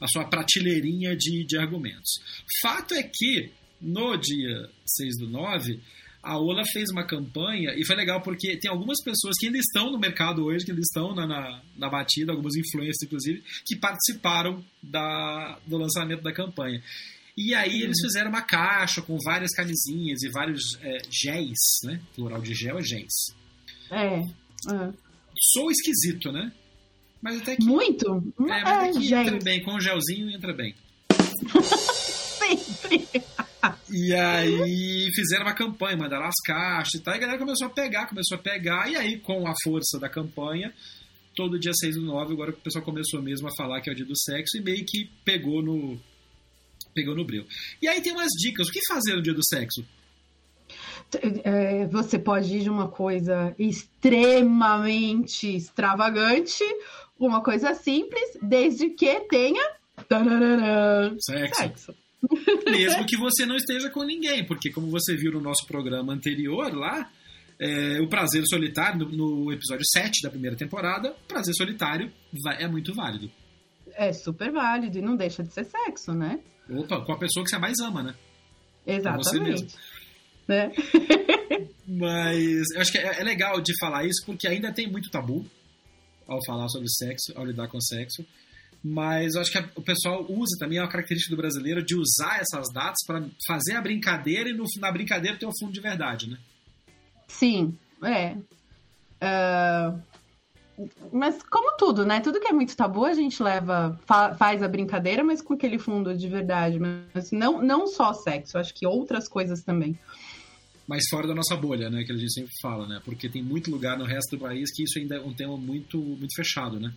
a 0.00 0.06
sua 0.06 0.24
prateleirinha 0.24 1.16
de, 1.16 1.44
de 1.44 1.58
argumentos. 1.58 2.20
Fato 2.62 2.94
é 2.94 3.02
que 3.02 3.50
no 3.80 4.16
dia 4.16 4.70
6 4.84 5.18
do 5.18 5.28
9, 5.28 5.80
a 6.22 6.38
Ola 6.38 6.64
fez 6.72 6.90
uma 6.90 7.06
campanha 7.06 7.72
e 7.76 7.86
foi 7.86 7.94
legal 7.94 8.20
porque 8.20 8.56
tem 8.56 8.68
algumas 8.70 9.00
pessoas 9.02 9.36
que 9.38 9.46
ainda 9.46 9.58
estão 9.58 9.92
no 9.92 9.98
mercado 9.98 10.44
hoje, 10.44 10.64
que 10.64 10.72
ainda 10.72 10.82
estão 10.82 11.14
na, 11.14 11.26
na, 11.26 11.62
na 11.76 11.88
batida, 11.88 12.32
algumas 12.32 12.56
influências 12.56 13.02
inclusive, 13.02 13.44
que 13.64 13.76
participaram 13.76 14.64
da, 14.82 15.58
do 15.66 15.76
lançamento 15.76 16.22
da 16.22 16.32
campanha. 16.32 16.82
E 17.36 17.54
aí 17.54 17.82
eles 17.82 18.00
fizeram 18.00 18.30
uma 18.30 18.42
caixa 18.42 19.02
com 19.02 19.18
várias 19.22 19.52
camisinhas 19.52 20.22
e 20.22 20.30
vários 20.30 20.76
é, 20.80 20.98
géis, 21.10 21.58
né? 21.84 22.00
Plural 22.14 22.40
de 22.40 22.54
gel 22.54 22.78
é 22.78 22.82
géis. 22.82 23.12
É. 23.90 24.18
é. 24.18 24.92
Sou 25.52 25.70
esquisito, 25.70 26.32
né? 26.32 26.50
Mas 27.22 27.40
até 27.40 27.56
que. 27.56 27.64
Muito? 27.64 28.32
É, 28.40 28.42
mas 28.42 28.64
até 28.64 28.92
que 28.92 29.14
é, 29.14 29.20
entra 29.20 29.38
bem. 29.38 29.62
Com 29.62 29.74
o 29.74 29.80
gelzinho 29.80 30.30
entra 30.30 30.52
bem. 30.54 30.74
Sempre. 31.62 33.25
E 33.98 34.14
aí 34.14 35.08
fizeram 35.14 35.46
uma 35.46 35.54
campanha, 35.54 35.96
mandaram 35.96 36.26
as 36.26 36.38
caixas 36.44 37.00
e 37.00 37.02
tal, 37.02 37.14
e 37.14 37.16
a 37.16 37.20
galera 37.20 37.38
começou 37.38 37.66
a 37.66 37.70
pegar, 37.70 38.06
começou 38.06 38.36
a 38.36 38.38
pegar, 38.38 38.90
e 38.90 38.96
aí 38.96 39.18
com 39.18 39.48
a 39.48 39.54
força 39.64 39.98
da 39.98 40.06
campanha, 40.06 40.70
todo 41.34 41.58
dia 41.58 41.72
6 41.72 41.94
do 41.96 42.02
9, 42.02 42.34
agora 42.34 42.50
o 42.50 42.56
pessoal 42.56 42.84
começou 42.84 43.22
mesmo 43.22 43.48
a 43.48 43.56
falar 43.56 43.80
que 43.80 43.88
é 43.88 43.94
o 43.94 43.96
dia 43.96 44.04
do 44.04 44.14
sexo 44.14 44.58
e 44.58 44.60
meio 44.60 44.84
que 44.84 45.10
pegou 45.24 45.62
no 45.62 45.98
pegou 46.94 47.16
no 47.16 47.24
breu. 47.24 47.46
E 47.80 47.88
aí 47.88 48.02
tem 48.02 48.12
umas 48.12 48.32
dicas, 48.38 48.68
o 48.68 48.70
que 48.70 48.80
fazer 48.86 49.14
no 49.16 49.22
dia 49.22 49.32
do 49.32 49.42
sexo? 49.42 49.82
É, 51.42 51.86
você 51.86 52.18
pode 52.18 52.54
ir 52.54 52.64
de 52.64 52.68
uma 52.68 52.88
coisa 52.88 53.54
extremamente 53.58 55.56
extravagante, 55.56 56.64
uma 57.18 57.42
coisa 57.42 57.72
simples, 57.72 58.36
desde 58.42 58.90
que 58.90 59.20
tenha 59.20 59.62
sexo. 61.18 61.62
sexo. 61.62 62.05
Mesmo 62.70 63.06
que 63.06 63.16
você 63.16 63.44
não 63.44 63.56
esteja 63.56 63.90
com 63.90 64.02
ninguém, 64.02 64.44
porque 64.44 64.70
como 64.70 64.90
você 64.90 65.14
viu 65.16 65.32
no 65.32 65.40
nosso 65.40 65.66
programa 65.66 66.12
anterior 66.12 66.74
lá, 66.74 67.10
é, 67.58 68.00
o 68.00 68.08
prazer 68.08 68.42
solitário, 68.48 69.06
no, 69.06 69.44
no, 69.44 69.52
episódio 69.52 69.84
7 69.86 70.22
da 70.22 70.30
primeira 70.30 70.56
temporada, 70.56 71.10
o 71.10 71.26
prazer 71.26 71.54
solitário 71.54 72.10
vai, 72.42 72.62
é 72.62 72.68
muito 72.68 72.94
válido. 72.94 73.30
É 73.94 74.12
super 74.12 74.50
válido 74.50 74.98
e 74.98 75.02
não 75.02 75.16
deixa 75.16 75.42
de 75.42 75.52
ser 75.52 75.64
sexo, 75.64 76.12
né? 76.12 76.38
Opa, 76.68 77.00
com 77.04 77.12
a 77.12 77.18
pessoa 77.18 77.44
que 77.44 77.50
você 77.50 77.58
mais 77.58 77.78
ama, 77.80 78.02
né? 78.02 78.14
Exatamente. 78.86 79.74
Né? 80.46 80.70
Mas 81.86 82.64
eu 82.74 82.80
acho 82.80 82.92
que 82.92 82.98
é, 82.98 83.20
é 83.20 83.24
legal 83.24 83.60
de 83.60 83.72
falar 83.80 84.04
isso 84.04 84.24
porque 84.26 84.46
ainda 84.46 84.72
tem 84.72 84.90
muito 84.90 85.10
tabu 85.10 85.46
ao 86.26 86.44
falar 86.44 86.68
sobre 86.68 86.88
sexo, 86.90 87.32
ao 87.36 87.44
lidar 87.44 87.68
com 87.68 87.80
sexo 87.80 88.24
mas 88.82 89.34
eu 89.34 89.40
acho 89.40 89.50
que 89.50 89.58
o 89.74 89.82
pessoal 89.82 90.24
usa 90.28 90.56
também, 90.58 90.78
é 90.78 90.82
uma 90.82 90.88
característica 90.88 91.34
do 91.34 91.40
brasileiro 91.40 91.84
de 91.84 91.96
usar 91.96 92.40
essas 92.40 92.72
datas 92.72 93.04
para 93.06 93.24
fazer 93.46 93.74
a 93.74 93.82
brincadeira 93.82 94.48
e 94.48 94.52
no, 94.52 94.64
na 94.78 94.92
brincadeira 94.92 95.36
ter 95.36 95.46
um 95.46 95.56
fundo 95.58 95.72
de 95.72 95.80
verdade, 95.80 96.28
né? 96.28 96.38
Sim, 97.26 97.76
é. 98.02 98.36
Uh, 99.22 100.00
mas 101.12 101.42
como 101.42 101.76
tudo, 101.76 102.04
né? 102.04 102.20
Tudo 102.20 102.40
que 102.40 102.48
é 102.48 102.52
muito 102.52 102.76
tabu 102.76 103.04
a 103.04 103.14
gente 103.14 103.42
leva, 103.42 103.98
fa 104.06 104.34
faz 104.34 104.62
a 104.62 104.68
brincadeira, 104.68 105.24
mas 105.24 105.40
com 105.40 105.54
aquele 105.54 105.78
fundo 105.78 106.14
de 106.14 106.28
verdade. 106.28 106.78
Mas 106.78 107.30
não, 107.32 107.62
não 107.62 107.86
só 107.86 108.12
sexo, 108.12 108.58
acho 108.58 108.74
que 108.74 108.86
outras 108.86 109.26
coisas 109.26 109.62
também. 109.62 109.98
Mas 110.86 111.04
fora 111.10 111.26
da 111.26 111.34
nossa 111.34 111.56
bolha, 111.56 111.90
né? 111.90 112.04
Que 112.04 112.12
a 112.12 112.16
gente 112.16 112.32
sempre 112.32 112.52
fala, 112.60 112.86
né? 112.86 113.00
Porque 113.04 113.28
tem 113.28 113.42
muito 113.42 113.70
lugar 113.70 113.98
no 113.98 114.04
resto 114.04 114.36
do 114.36 114.42
país 114.42 114.70
que 114.72 114.84
isso 114.84 114.98
ainda 114.98 115.16
é 115.16 115.20
um 115.20 115.32
tema 115.32 115.56
muito, 115.56 115.98
muito 115.98 116.34
fechado, 116.36 116.78
né? 116.78 116.92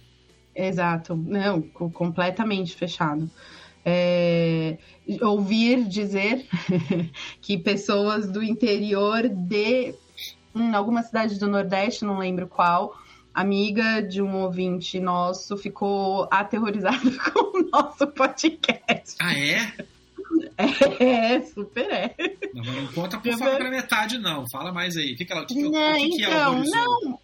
Exato, 0.55 1.15
não, 1.15 1.61
completamente 1.61 2.75
fechado. 2.75 3.29
É, 3.85 4.77
ouvir 5.21 5.85
dizer 5.87 6.45
que 7.41 7.57
pessoas 7.57 8.29
do 8.29 8.43
interior 8.43 9.27
de 9.29 9.95
em 10.55 10.73
alguma 10.73 11.03
cidade 11.03 11.39
do 11.39 11.47
Nordeste, 11.47 12.03
não 12.03 12.17
lembro 12.17 12.47
qual, 12.47 12.95
amiga 13.33 14.01
de 14.01 14.21
um 14.21 14.35
ouvinte 14.43 14.99
nosso 14.99 15.55
ficou 15.57 16.27
aterrorizada 16.31 16.99
com 17.31 17.59
o 17.59 17.69
nosso 17.71 18.07
podcast. 18.07 19.15
Ah, 19.19 19.37
é? 19.37 19.73
É, 20.99 21.39
super 21.41 21.89
é. 21.89 22.13
Não, 22.53 22.63
não 22.63 22.87
conta 22.91 23.17
por 23.17 23.31
favor 23.31 23.57
pra 23.57 23.69
metade, 23.69 24.17
não. 24.17 24.45
Fala 24.51 24.73
mais 24.73 24.97
aí. 24.97 25.13
O 25.13 25.15
que, 25.15 25.23
que, 25.23 25.31
ela, 25.31 25.45
que, 25.45 25.63
não, 25.63 25.95
que, 25.95 26.09
que 26.09 26.23
então, 26.25 26.33
é 26.33 26.49
o 26.49 26.63
não, 26.63 27.19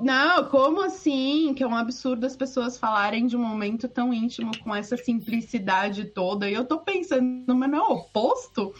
não, 0.00 0.44
como 0.46 0.82
assim? 0.82 1.54
Que 1.54 1.62
é 1.62 1.66
um 1.66 1.76
absurdo 1.76 2.26
as 2.26 2.36
pessoas 2.36 2.76
falarem 2.76 3.26
de 3.26 3.36
um 3.36 3.40
momento 3.42 3.88
tão 3.88 4.12
íntimo 4.12 4.50
com 4.62 4.74
essa 4.74 4.96
simplicidade 4.96 6.04
toda. 6.06 6.48
E 6.48 6.54
eu 6.54 6.64
tô 6.64 6.78
pensando, 6.78 7.54
mas 7.54 7.70
não 7.70 7.78
é 7.78 7.82
o 7.82 7.92
oposto? 7.94 8.74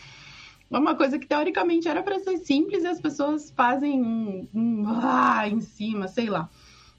É 0.71 0.79
uma 0.79 0.95
coisa 0.95 1.19
que 1.19 1.27
teoricamente 1.27 1.89
era 1.89 2.03
para 2.03 2.19
ser 2.21 2.39
simples 2.39 2.85
e 2.85 2.87
as 2.87 3.01
pessoas 3.01 3.51
fazem 3.51 4.03
um, 4.03 4.49
um 4.55 4.85
ah, 4.89 5.49
em 5.49 5.61
cima, 5.61 6.09
sei 6.09 6.29
lá. 6.29 6.49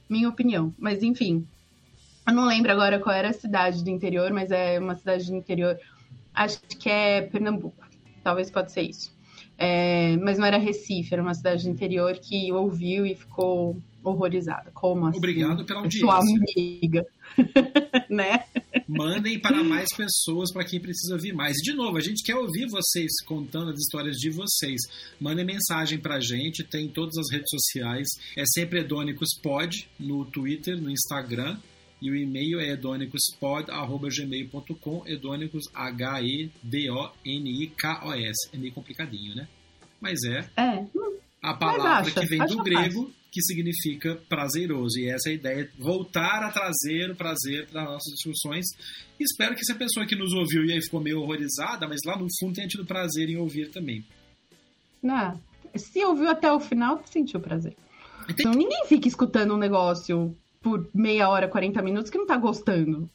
Minha 0.10 0.30
opinião. 0.30 0.74
Mas 0.78 1.04
enfim. 1.04 1.48
Eu 2.28 2.34
não 2.34 2.46
lembro 2.46 2.72
agora 2.72 3.00
qual 3.00 3.16
era 3.16 3.30
a 3.30 3.34
cidade 3.34 3.84
do 3.84 3.90
interior, 3.90 4.32
mas 4.32 4.52
é 4.52 4.80
uma 4.80 4.96
cidade 4.96 5.26
do 5.26 5.36
interior. 5.36 5.80
Acho 6.34 6.60
que 6.62 6.90
é 6.90 7.22
Pernambuco. 7.22 7.86
Talvez 8.24 8.52
pode 8.52 8.72
ser 8.72 8.84
isso. 8.84 9.12
É, 9.58 10.18
mas 10.18 10.38
não 10.38 10.46
era 10.46 10.58
Recife, 10.58 11.14
era 11.14 11.22
uma 11.22 11.34
cidade 11.34 11.64
do 11.64 11.70
interior 11.70 12.18
que 12.18 12.52
ouviu 12.52 13.06
e 13.06 13.16
ficou 13.16 13.78
horrorizada. 14.04 14.72
Como 14.74 15.06
assim? 15.06 15.18
Obrigado 15.18 15.64
pela 15.66 15.80
audiência. 15.82 16.00
Sua 16.00 16.20
amiga. 16.20 17.06
né? 18.10 18.44
Mandem 18.88 19.40
para 19.40 19.64
mais 19.64 19.90
pessoas, 19.96 20.52
para 20.52 20.66
quem 20.66 20.80
precisa 20.80 21.14
ouvir 21.14 21.34
mais. 21.34 21.58
E, 21.58 21.62
de 21.62 21.74
novo, 21.74 21.98
a 21.98 22.02
gente 22.02 22.24
quer 22.24 22.36
ouvir 22.36 22.68
vocês 22.68 23.12
contando 23.26 23.72
as 23.72 23.80
histórias 23.80 24.18
de 24.18 24.30
vocês. 24.30 24.82
Mandem 25.20 25.46
mensagem 25.46 26.00
para 26.00 26.16
a 26.16 26.20
gente, 26.20 26.64
tem 26.64 26.86
em 26.86 26.90
todas 26.90 27.18
as 27.18 27.32
redes 27.32 27.50
sociais. 27.50 28.08
É 28.36 28.44
sempre 28.46 28.80
Edônicospod, 28.80 29.88
no 30.00 30.26
Twitter, 30.26 30.82
no 30.82 30.90
Instagram. 30.90 31.58
E 32.02 32.10
o 32.10 32.16
e-mail 32.16 32.60
é 32.60 32.72
edônicospod.gmail.com, 32.72 35.04
edônicos, 35.06 35.66
H-E-D-O-N-I-K-O-S. 35.74 36.50
É 38.52 38.58
meio 38.58 38.74
complicadinho, 38.74 39.36
né? 39.36 39.48
Mas 40.00 40.24
é. 40.24 40.50
É. 40.58 40.84
A 41.44 41.54
palavra 41.54 42.10
acha, 42.10 42.20
que 42.20 42.26
vem 42.26 42.44
do 42.46 42.64
grego, 42.64 43.14
que 43.32 43.42
significa 43.42 44.16
prazeroso. 44.28 45.00
E 45.00 45.10
essa 45.10 45.30
é 45.30 45.32
a 45.32 45.36
ideia, 45.36 45.72
voltar 45.78 46.44
a 46.44 46.52
trazer 46.52 47.12
o 47.12 47.16
prazer 47.16 47.68
para 47.68 47.86
nossas 47.86 48.14
discussões. 48.14 48.66
Espero 49.20 49.54
que 49.54 49.62
essa 49.62 49.76
pessoa 49.76 50.04
que 50.06 50.16
nos 50.16 50.34
ouviu 50.34 50.66
e 50.66 50.74
aí 50.74 50.82
ficou 50.82 51.00
meio 51.00 51.22
horrorizada, 51.22 51.88
mas 51.88 52.00
lá 52.06 52.18
no 52.18 52.28
fundo 52.40 52.56
tenha 52.56 52.68
tido 52.68 52.84
prazer 52.84 53.30
em 53.30 53.38
ouvir 53.38 53.70
também. 53.70 54.04
Ah, 55.08 55.36
se 55.76 56.04
ouviu 56.04 56.30
até 56.30 56.52
o 56.52 56.60
final, 56.60 57.04
sentiu 57.06 57.40
prazer. 57.40 57.76
Então 58.30 58.54
ninguém 58.54 58.86
fica 58.88 59.08
escutando 59.08 59.54
um 59.54 59.58
negócio 59.58 60.36
por 60.62 60.88
meia 60.94 61.28
hora, 61.28 61.48
40 61.48 61.82
minutos 61.82 62.12
que 62.12 62.18
não 62.18 62.28
tá 62.28 62.38
gostando. 62.38 63.10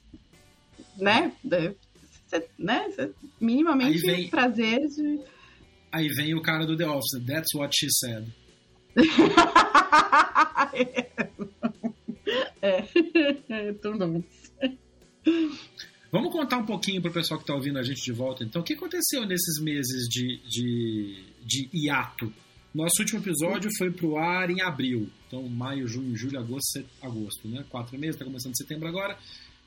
Né? 0.99 1.33
Cê, 2.27 2.49
né? 2.59 2.91
Cê, 2.91 3.13
minimamente 3.41 4.01
vem... 4.01 4.29
prazer 4.29 4.89
de. 4.89 5.21
Aí 5.93 6.09
vem 6.09 6.35
o 6.35 6.43
cara 6.43 6.67
do 6.67 6.77
The 6.77 6.87
Office, 6.87 7.25
that's 7.25 7.55
what 7.55 7.73
she 7.75 7.87
said. 7.91 8.27
é, 12.61 12.85
é 13.49 13.73
tudo 13.75 14.25
Vamos 16.11 16.33
contar 16.33 16.57
um 16.59 16.67
pouquinho 16.67 17.01
para 17.01 17.11
o 17.11 17.15
pessoal 17.15 17.39
que 17.39 17.45
está 17.45 17.55
ouvindo 17.55 17.79
a 17.79 17.83
gente 17.83 18.03
de 18.03 18.13
volta, 18.13 18.43
então. 18.43 18.63
O 18.63 18.65
que 18.65 18.75
aconteceu 18.75 19.25
nesses 19.27 19.61
meses 19.61 20.09
de, 20.09 20.41
de, 20.49 21.25
de 21.45 21.71
hiato? 21.73 22.33
Nosso 22.77 23.01
último 23.01 23.21
episódio 23.21 23.71
foi 23.79 23.91
pro 23.91 24.19
ar 24.19 24.51
em 24.51 24.61
abril. 24.61 25.09
Então, 25.27 25.43
maio, 25.49 25.89
junho, 25.89 26.15
julho, 26.15 26.39
agosto, 26.39 26.73
set... 26.73 26.87
agosto, 27.01 27.49
né? 27.49 27.65
Quatro 27.71 27.99
meses, 27.99 28.17
está 28.17 28.25
começando 28.27 28.55
setembro 28.55 28.87
agora. 28.87 29.17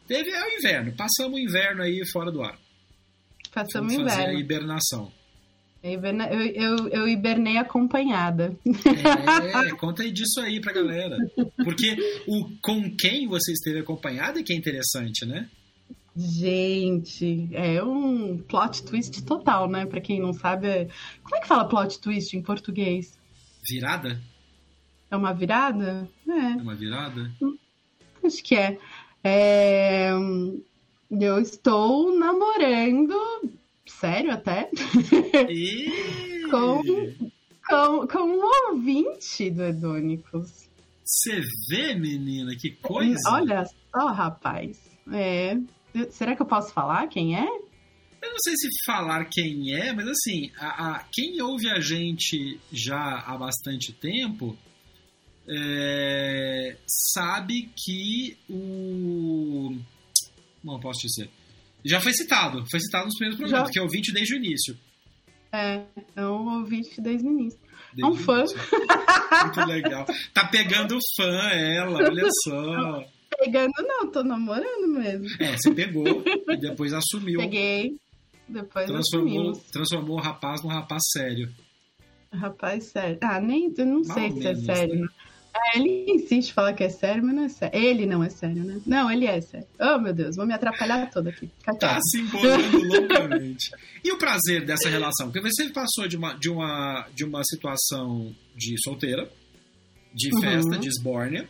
Teve 0.07 0.29
é 0.29 0.45
o 0.45 0.59
inverno. 0.59 0.93
Passamos 0.95 1.33
o 1.33 1.41
inverno 1.41 1.81
aí 1.81 2.03
fora 2.11 2.31
do 2.31 2.43
ar. 2.43 2.55
Passamos 3.51 3.95
o 3.95 4.01
inverno. 4.01 4.37
a 4.37 4.39
hibernação. 4.39 5.11
Eu, 5.81 5.99
eu, 6.03 6.87
eu, 6.89 7.07
hibernei 7.07 7.57
acompanhada. 7.57 8.55
É, 9.65 9.71
conta 9.75 10.03
aí 10.03 10.11
disso 10.11 10.39
aí 10.41 10.61
pra 10.61 10.71
galera. 10.71 11.17
Porque 11.63 11.95
o 12.27 12.47
com 12.61 12.95
quem 12.95 13.27
você 13.27 13.53
esteve 13.53 13.79
acompanhada 13.79 14.39
é 14.39 14.43
que 14.43 14.53
é 14.53 14.55
interessante, 14.55 15.25
né? 15.25 15.49
Gente, 16.15 17.49
é 17.53 17.83
um 17.83 18.37
plot 18.37 18.83
twist 18.83 19.23
total, 19.23 19.69
né? 19.69 19.85
Pra 19.85 20.01
quem 20.01 20.19
não 20.19 20.33
sabe, 20.33 20.67
é... 20.67 20.89
como 21.23 21.35
é 21.35 21.39
que 21.39 21.47
fala 21.47 21.67
plot 21.67 21.99
twist 21.99 22.35
em 22.35 22.41
português? 22.41 23.17
Virada? 23.67 24.21
É 25.11 25.15
uma 25.15 25.33
virada? 25.33 26.09
É. 26.27 26.31
É 26.31 26.61
uma 26.61 26.75
virada? 26.75 27.31
Acho 28.23 28.43
que 28.43 28.55
é. 28.55 28.77
é... 29.23 30.11
Eu 31.11 31.39
estou 31.39 32.17
namorando 32.17 33.15
sério 33.87 34.31
até, 34.31 34.69
com, 36.51 36.83
com, 37.67 38.07
com 38.07 38.19
um 38.19 38.69
ouvinte 38.69 39.49
do 39.49 39.63
Edônicos. 39.63 40.69
Você 41.03 41.41
vê, 41.69 41.95
menina, 41.95 42.55
que 42.55 42.69
coisa! 42.69 43.17
Olha 43.31 43.65
só, 43.65 44.07
rapaz. 44.11 44.79
É. 45.11 45.57
Será 46.11 46.35
que 46.35 46.41
eu 46.41 46.45
posso 46.45 46.73
falar 46.73 47.07
quem 47.07 47.35
é? 47.35 47.45
Eu 48.21 48.31
não 48.31 48.39
sei 48.39 48.53
se 48.55 48.67
falar 48.85 49.25
quem 49.25 49.73
é, 49.73 49.93
mas 49.93 50.07
assim, 50.07 50.51
a, 50.57 50.95
a 50.95 51.03
quem 51.11 51.41
ouve 51.41 51.69
a 51.69 51.79
gente 51.79 52.59
já 52.71 53.23
há 53.25 53.37
bastante 53.37 53.93
tempo 53.93 54.57
é, 55.47 56.77
sabe 57.13 57.71
que 57.75 58.37
o. 58.49 59.75
Não 60.63 60.79
posso 60.79 61.07
dizer. 61.07 61.29
Já 61.83 61.99
foi 62.01 62.13
citado, 62.13 62.63
foi 62.69 62.79
citado 62.79 63.05
nos 63.05 63.15
primeiros 63.15 63.39
programas, 63.39 63.69
Já. 63.69 63.73
que 63.73 63.79
é 63.79 63.81
ouvinte 63.81 64.11
desde 64.11 64.35
o 64.35 64.37
início. 64.37 64.77
É, 65.51 65.81
é 66.15 66.25
um 66.25 66.59
ouvinte 66.59 67.01
desde 67.01 67.27
o 67.27 67.31
início. 67.31 67.59
Desde 67.93 68.03
é 68.03 68.05
um 68.05 68.15
fã. 68.15 68.43
Muito 69.43 69.65
legal. 69.65 70.05
Tá 70.33 70.47
pegando 70.47 70.99
fã 71.15 71.49
ela, 71.51 71.97
olha 71.97 72.27
só. 72.43 73.03
Pegando 73.49 73.73
não, 73.79 74.11
tô 74.11 74.23
namorando 74.23 74.87
mesmo. 74.87 75.25
É, 75.39 75.57
você 75.57 75.73
pegou 75.73 76.05
e 76.47 76.57
depois 76.57 76.93
assumiu. 76.93 77.39
Peguei, 77.39 77.97
depois 78.47 78.85
transformou, 78.85 79.53
transformou 79.71 80.17
o 80.17 80.21
rapaz 80.21 80.61
num 80.61 80.69
rapaz 80.69 81.01
sério. 81.11 81.49
Rapaz 82.31 82.91
sério. 82.91 83.17
Ah, 83.21 83.41
nem, 83.41 83.73
eu 83.75 83.85
não 83.87 84.01
Mal 84.01 84.15
sei 84.15 84.31
se 84.31 84.47
é 84.47 84.55
sério. 84.55 85.01
Né? 85.01 85.07
Ele 85.73 86.05
insiste 86.11 86.49
em 86.49 86.53
falar 86.53 86.73
que 86.73 86.83
é 86.83 86.89
sério, 86.89 87.23
mas 87.23 87.35
não 87.35 87.43
é 87.43 87.49
sério. 87.49 87.79
Ele 87.79 88.05
não 88.05 88.23
é 88.23 88.29
sério, 88.29 88.63
né? 88.63 88.79
Não, 88.85 89.09
ele 89.11 89.25
é 89.25 89.41
sério. 89.41 89.67
Oh, 89.79 89.97
meu 89.97 90.13
Deus, 90.13 90.35
vou 90.35 90.45
me 90.45 90.53
atrapalhar 90.53 91.09
toda 91.09 91.31
aqui. 91.31 91.49
Tá 91.79 91.99
se 92.01 92.21
embolando 92.21 92.77
loucamente. 92.77 93.71
E 94.03 94.11
o 94.11 94.17
prazer 94.17 94.63
dessa 94.63 94.89
relação? 94.89 95.31
Porque 95.31 95.41
você 95.41 95.67
passou 95.69 96.07
de 96.07 96.15
uma, 96.15 96.33
de 96.35 96.49
uma, 96.49 97.07
de 97.15 97.25
uma 97.25 97.41
situação 97.43 98.33
de 98.55 98.75
solteira, 98.83 99.27
de 100.13 100.33
uhum. 100.33 100.41
festa, 100.41 100.75
uhum. 100.75 100.79
de 100.79 100.87
esbórnia, 100.87 101.49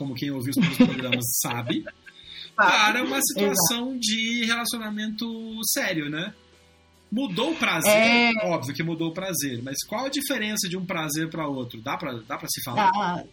como 0.00 0.14
quem 0.14 0.30
ouviu 0.30 0.50
os 0.56 0.76
programas 0.78 1.26
sabe, 1.42 1.84
para 2.56 3.04
uma 3.04 3.20
situação 3.20 3.90
Exato. 3.90 4.00
de 4.00 4.46
relacionamento 4.46 5.26
sério, 5.74 6.08
né? 6.08 6.32
Mudou 7.12 7.52
o 7.52 7.56
prazer? 7.56 7.92
É... 7.92 8.32
Óbvio 8.46 8.74
que 8.74 8.82
mudou 8.82 9.10
o 9.10 9.12
prazer, 9.12 9.62
mas 9.62 9.84
qual 9.86 10.06
a 10.06 10.08
diferença 10.08 10.66
de 10.70 10.78
um 10.78 10.86
prazer 10.86 11.28
para 11.28 11.46
outro? 11.46 11.82
Dá 11.82 11.98
para 11.98 12.14
dá 12.20 12.38
pra 12.38 12.48
se 12.48 12.62
falar? 12.64 12.90
Dá, 12.90 13.24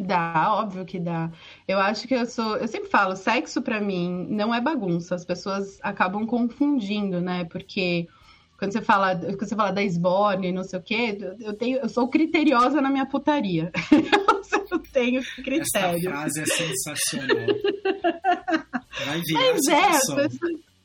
Dá, 0.00 0.54
óbvio 0.54 0.84
que 0.84 0.98
dá. 0.98 1.30
Eu 1.66 1.80
acho 1.80 2.06
que 2.06 2.14
eu 2.14 2.24
sou. 2.24 2.56
Eu 2.56 2.68
sempre 2.68 2.88
falo, 2.88 3.16
sexo 3.16 3.60
para 3.60 3.80
mim 3.80 4.26
não 4.30 4.54
é 4.54 4.60
bagunça. 4.60 5.16
As 5.16 5.24
pessoas 5.24 5.78
acabam 5.82 6.24
confundindo, 6.24 7.20
né? 7.20 7.44
Porque 7.44 8.06
quando 8.56 8.72
você 8.72 8.80
fala, 8.80 9.16
quando 9.16 9.40
você 9.40 9.56
fala 9.56 9.72
da 9.72 9.82
esborne 9.82 10.48
e 10.48 10.52
não 10.52 10.62
sei 10.62 10.78
o 10.78 10.82
quê, 10.82 11.18
eu, 11.40 11.52
tenho, 11.52 11.78
eu 11.78 11.88
sou 11.88 12.08
criteriosa 12.08 12.80
na 12.80 12.90
minha 12.90 13.06
putaria. 13.06 13.72
eu 14.70 14.78
tenho 14.78 15.22
critério. 15.36 15.98
Essa 15.98 16.10
frase 16.10 16.40
é 16.40 16.46
sensacional. 16.46 17.46
Vai 19.06 19.22
Mas 19.32 19.66
é, 19.68 19.90
pessoa... 19.90 20.28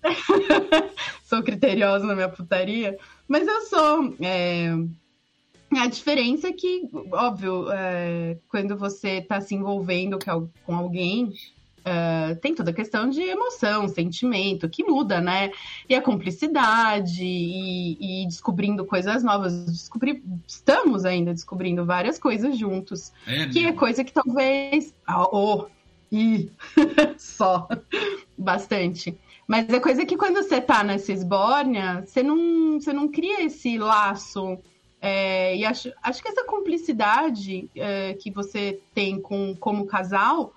sou 1.23 1.43
criteriosa 1.43 2.05
na 2.05 2.13
minha 2.13 2.29
putaria, 2.29 2.97
mas 3.27 3.47
eu 3.47 3.61
sou. 3.61 4.15
É 4.21 4.73
a 5.79 5.87
diferença 5.87 6.47
é 6.47 6.53
que, 6.53 6.87
óbvio, 7.11 7.71
é, 7.71 8.37
quando 8.49 8.77
você 8.77 9.17
está 9.17 9.41
se 9.41 9.55
envolvendo 9.55 10.19
com 10.65 10.75
alguém, 10.75 11.33
é, 11.85 12.35
tem 12.35 12.55
toda 12.55 12.71
a 12.71 12.73
questão 12.73 13.09
de 13.09 13.21
emoção, 13.21 13.87
sentimento, 13.87 14.69
que 14.69 14.83
muda, 14.83 15.19
né? 15.19 15.51
E 15.87 15.95
a 15.95 16.01
cumplicidade, 16.01 17.23
e, 17.23 18.23
e 18.23 18.27
descobrindo 18.27 18.85
coisas 18.85 19.23
novas. 19.23 19.65
Descobri, 19.65 20.23
estamos 20.47 21.05
ainda 21.05 21.33
descobrindo 21.33 21.85
várias 21.85 22.17
coisas 22.17 22.57
juntos. 22.57 23.11
É, 23.27 23.47
que 23.47 23.65
é 23.65 23.73
coisa 23.73 24.03
que 24.03 24.13
talvez. 24.13 24.93
Oh, 25.31 25.65
e 26.11 26.49
só. 27.17 27.67
Bastante. 28.37 29.17
Mas 29.47 29.67
é 29.69 29.79
coisa 29.79 30.05
que 30.05 30.15
quando 30.15 30.35
você 30.35 30.61
tá 30.61 30.83
nessa 30.83 31.11
esbórnia, 31.11 32.03
você 32.05 32.23
não, 32.23 32.79
você 32.79 32.93
não 32.93 33.09
cria 33.09 33.43
esse 33.43 33.77
laço 33.77 34.57
é, 35.05 35.57
e 35.57 35.65
acho, 35.65 35.91
acho 36.01 36.23
que 36.23 36.29
essa 36.29 36.45
cumplicidade 36.45 37.69
é, 37.75 38.13
que 38.13 38.31
você 38.31 38.79
tem 38.95 39.19
com 39.19 39.53
como 39.53 39.85
casal 39.85 40.53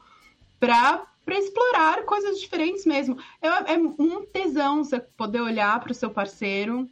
para 0.59 1.07
explorar 1.29 2.05
coisas 2.05 2.41
diferentes 2.41 2.85
mesmo. 2.85 3.19
É, 3.41 3.75
é 3.75 3.79
um 3.79 4.25
tesão 4.27 4.85
você 4.85 5.01
poder 5.01 5.41
olhar 5.41 5.79
para 5.81 5.93
o 5.93 5.95
seu 5.95 6.11
parceiro 6.11 6.89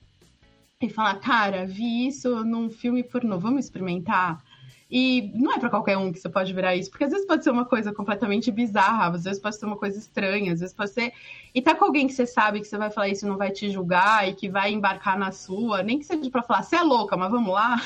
e 0.81 0.89
falar, 0.89 1.17
cara, 1.17 1.67
vi 1.67 2.07
isso 2.07 2.45
num 2.45 2.69
filme 2.69 3.03
pornô, 3.03 3.39
vamos 3.39 3.65
experimentar? 3.65 4.43
E 4.91 5.33
não 5.35 5.53
é 5.53 5.59
para 5.59 5.71
qualquer 5.71 5.97
um 5.97 6.13
que 6.13 6.21
você 6.21 6.29
pode 6.29 6.53
virar 6.53 6.77
isso, 6.77 6.91
porque 6.91 7.05
às 7.05 7.11
vezes 7.11 7.27
pode 7.27 7.43
ser 7.43 7.51
uma 7.51 7.65
coisa 7.65 7.93
completamente 7.93 8.51
bizarra, 8.53 9.09
às 9.09 9.25
vezes 9.25 9.41
pode 9.41 9.57
ser 9.57 9.67
uma 9.67 9.77
coisa 9.77 9.99
estranha, 9.99 10.53
às 10.53 10.61
vezes 10.61 10.75
pode 10.75 10.91
ser. 10.91 11.13
E 11.55 11.63
tá 11.63 11.75
com 11.75 11.87
alguém 11.87 12.07
que 12.07 12.13
você 12.13 12.27
sabe 12.27 12.61
que 12.61 12.67
você 12.67 12.77
vai 12.77 12.91
falar 12.91 13.09
isso 13.09 13.27
não 13.27 13.37
vai 13.37 13.51
te 13.51 13.71
julgar 13.71 14.29
e 14.29 14.35
que 14.35 14.49
vai 14.49 14.73
embarcar 14.73 15.19
na 15.19 15.33
sua, 15.33 15.83
nem 15.83 15.99
que 15.99 16.05
seja 16.05 16.31
para 16.31 16.43
falar, 16.43 16.63
você 16.63 16.77
é 16.77 16.83
louca, 16.83 17.17
mas 17.17 17.31
vamos 17.31 17.53
lá. 17.53 17.77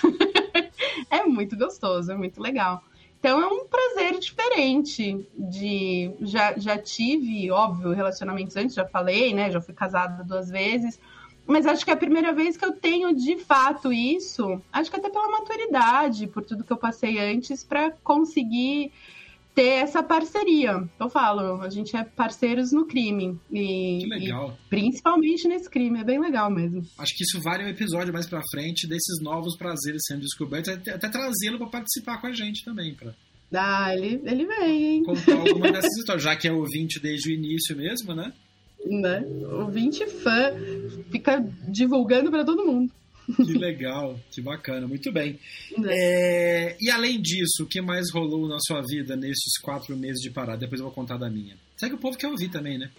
é 1.09 1.25
muito 1.25 1.57
gostoso, 1.57 2.11
é 2.13 2.17
muito 2.17 2.43
legal. 2.43 2.83
Então 3.19 3.41
é 3.41 3.47
um 3.47 3.67
prazer 3.67 4.19
diferente 4.19 5.27
de 5.37 6.13
já, 6.21 6.57
já 6.57 6.79
tive, 6.79 7.51
óbvio, 7.51 7.93
relacionamentos 7.93 8.57
antes, 8.57 8.75
já 8.75 8.87
falei, 8.87 9.35
né? 9.35 9.51
Já 9.51 9.61
fui 9.61 9.75
casada 9.75 10.23
duas 10.23 10.49
vezes 10.49 10.99
mas 11.49 11.67
acho 11.67 11.83
que 11.83 11.91
é 11.91 11.95
a 11.95 11.97
primeira 11.97 12.31
vez 12.35 12.59
que 12.59 12.65
eu 12.65 12.73
tenho 12.73 13.15
de 13.15 13.39
fato 13.39 13.91
isso, 13.91 14.61
acho 14.71 14.91
que 14.91 14.99
até 14.99 15.09
pela 15.09 15.31
maturidade, 15.31 16.27
por 16.27 16.45
tudo 16.45 16.63
que 16.63 16.71
eu 16.71 16.77
passei 16.77 17.19
antes, 17.19 17.65
para 17.65 17.91
conseguir 18.05 18.93
ter 19.59 19.83
essa 19.83 20.05
parceria. 20.05 20.89
Eu 21.01 21.11
falo, 21.11 21.61
a 21.61 21.69
gente 21.69 21.97
é 21.97 22.05
parceiros 22.05 22.71
no 22.71 22.87
crime. 22.87 23.37
E, 23.51 23.99
que 24.03 24.07
legal. 24.07 24.57
E 24.67 24.69
principalmente 24.69 25.49
nesse 25.49 25.69
crime, 25.69 25.99
é 25.99 26.05
bem 26.05 26.21
legal 26.21 26.49
mesmo. 26.49 26.87
Acho 26.97 27.13
que 27.17 27.25
isso 27.25 27.41
vale 27.43 27.65
um 27.65 27.69
episódio 27.69 28.13
mais 28.13 28.29
pra 28.29 28.41
frente 28.53 28.87
desses 28.87 29.21
novos 29.21 29.57
prazeres 29.57 30.03
sendo 30.07 30.21
descobertos, 30.21 30.73
até, 30.73 30.93
até 30.93 31.09
trazê-lo 31.09 31.59
para 31.59 31.67
participar 31.67 32.21
com 32.21 32.29
a 32.29 32.33
gente 32.33 32.65
também. 32.65 32.95
Pra... 32.95 33.13
Ah, 33.53 33.93
ele, 33.93 34.23
ele 34.25 34.47
vem, 34.47 34.85
hein? 34.85 35.03
Contar 35.03 35.41
alguma 35.41 35.73
dessas 35.73 35.97
histórias, 35.99 36.23
já 36.23 36.37
que 36.37 36.47
é 36.47 36.53
ouvinte 36.53 37.01
desde 37.01 37.29
o 37.29 37.35
início 37.35 37.77
mesmo, 37.77 38.15
né? 38.15 38.33
né? 38.87 39.25
O 39.27 39.67
20 39.67 40.07
fã 40.07 40.53
fica 41.11 41.45
divulgando 41.67 42.31
para 42.31 42.45
todo 42.45 42.65
mundo. 42.65 42.93
Que 43.37 43.53
legal, 43.53 44.19
que 44.31 44.41
bacana, 44.41 44.87
muito 44.87 45.13
bem. 45.13 45.39
É, 45.87 46.77
e 46.81 46.91
além 46.91 47.21
disso, 47.21 47.63
o 47.63 47.67
que 47.67 47.81
mais 47.81 48.11
rolou 48.13 48.49
na 48.49 48.59
sua 48.61 48.83
vida 48.83 49.17
nesses 49.17 49.59
quatro 49.63 49.97
meses 49.97 50.21
de 50.21 50.31
parada? 50.31 50.59
Depois 50.59 50.81
eu 50.81 50.87
vou 50.87 50.95
contar 50.95 51.19
da 51.19 51.29
minha. 51.29 51.57
Será 51.77 51.91
que 51.91 51.97
o 51.97 52.01
povo 52.01 52.17
quer 52.17 52.29
ouvir 52.29 52.49
também, 52.49 52.79
né? 52.79 52.91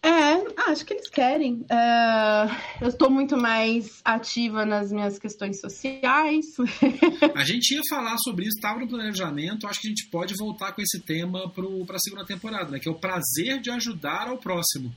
É, 0.00 0.70
acho 0.70 0.84
que 0.86 0.94
eles 0.94 1.08
querem. 1.08 1.54
Uh, 1.54 2.56
eu 2.80 2.88
estou 2.88 3.10
muito 3.10 3.36
mais 3.36 4.00
ativa 4.04 4.64
nas 4.64 4.92
minhas 4.92 5.18
questões 5.18 5.60
sociais. 5.60 6.46
a 7.34 7.44
gente 7.44 7.74
ia 7.74 7.82
falar 7.90 8.16
sobre 8.18 8.44
isso, 8.44 8.56
estava 8.56 8.78
no 8.78 8.88
planejamento. 8.88 9.66
Acho 9.66 9.80
que 9.80 9.88
a 9.88 9.90
gente 9.90 10.08
pode 10.08 10.34
voltar 10.38 10.72
com 10.72 10.80
esse 10.80 11.00
tema 11.00 11.50
para 11.50 11.96
a 11.96 12.00
segunda 12.00 12.24
temporada, 12.24 12.70
né? 12.70 12.78
Que 12.78 12.88
é 12.88 12.92
o 12.92 12.98
prazer 12.98 13.60
de 13.60 13.70
ajudar 13.70 14.28
ao 14.28 14.38
próximo. 14.38 14.94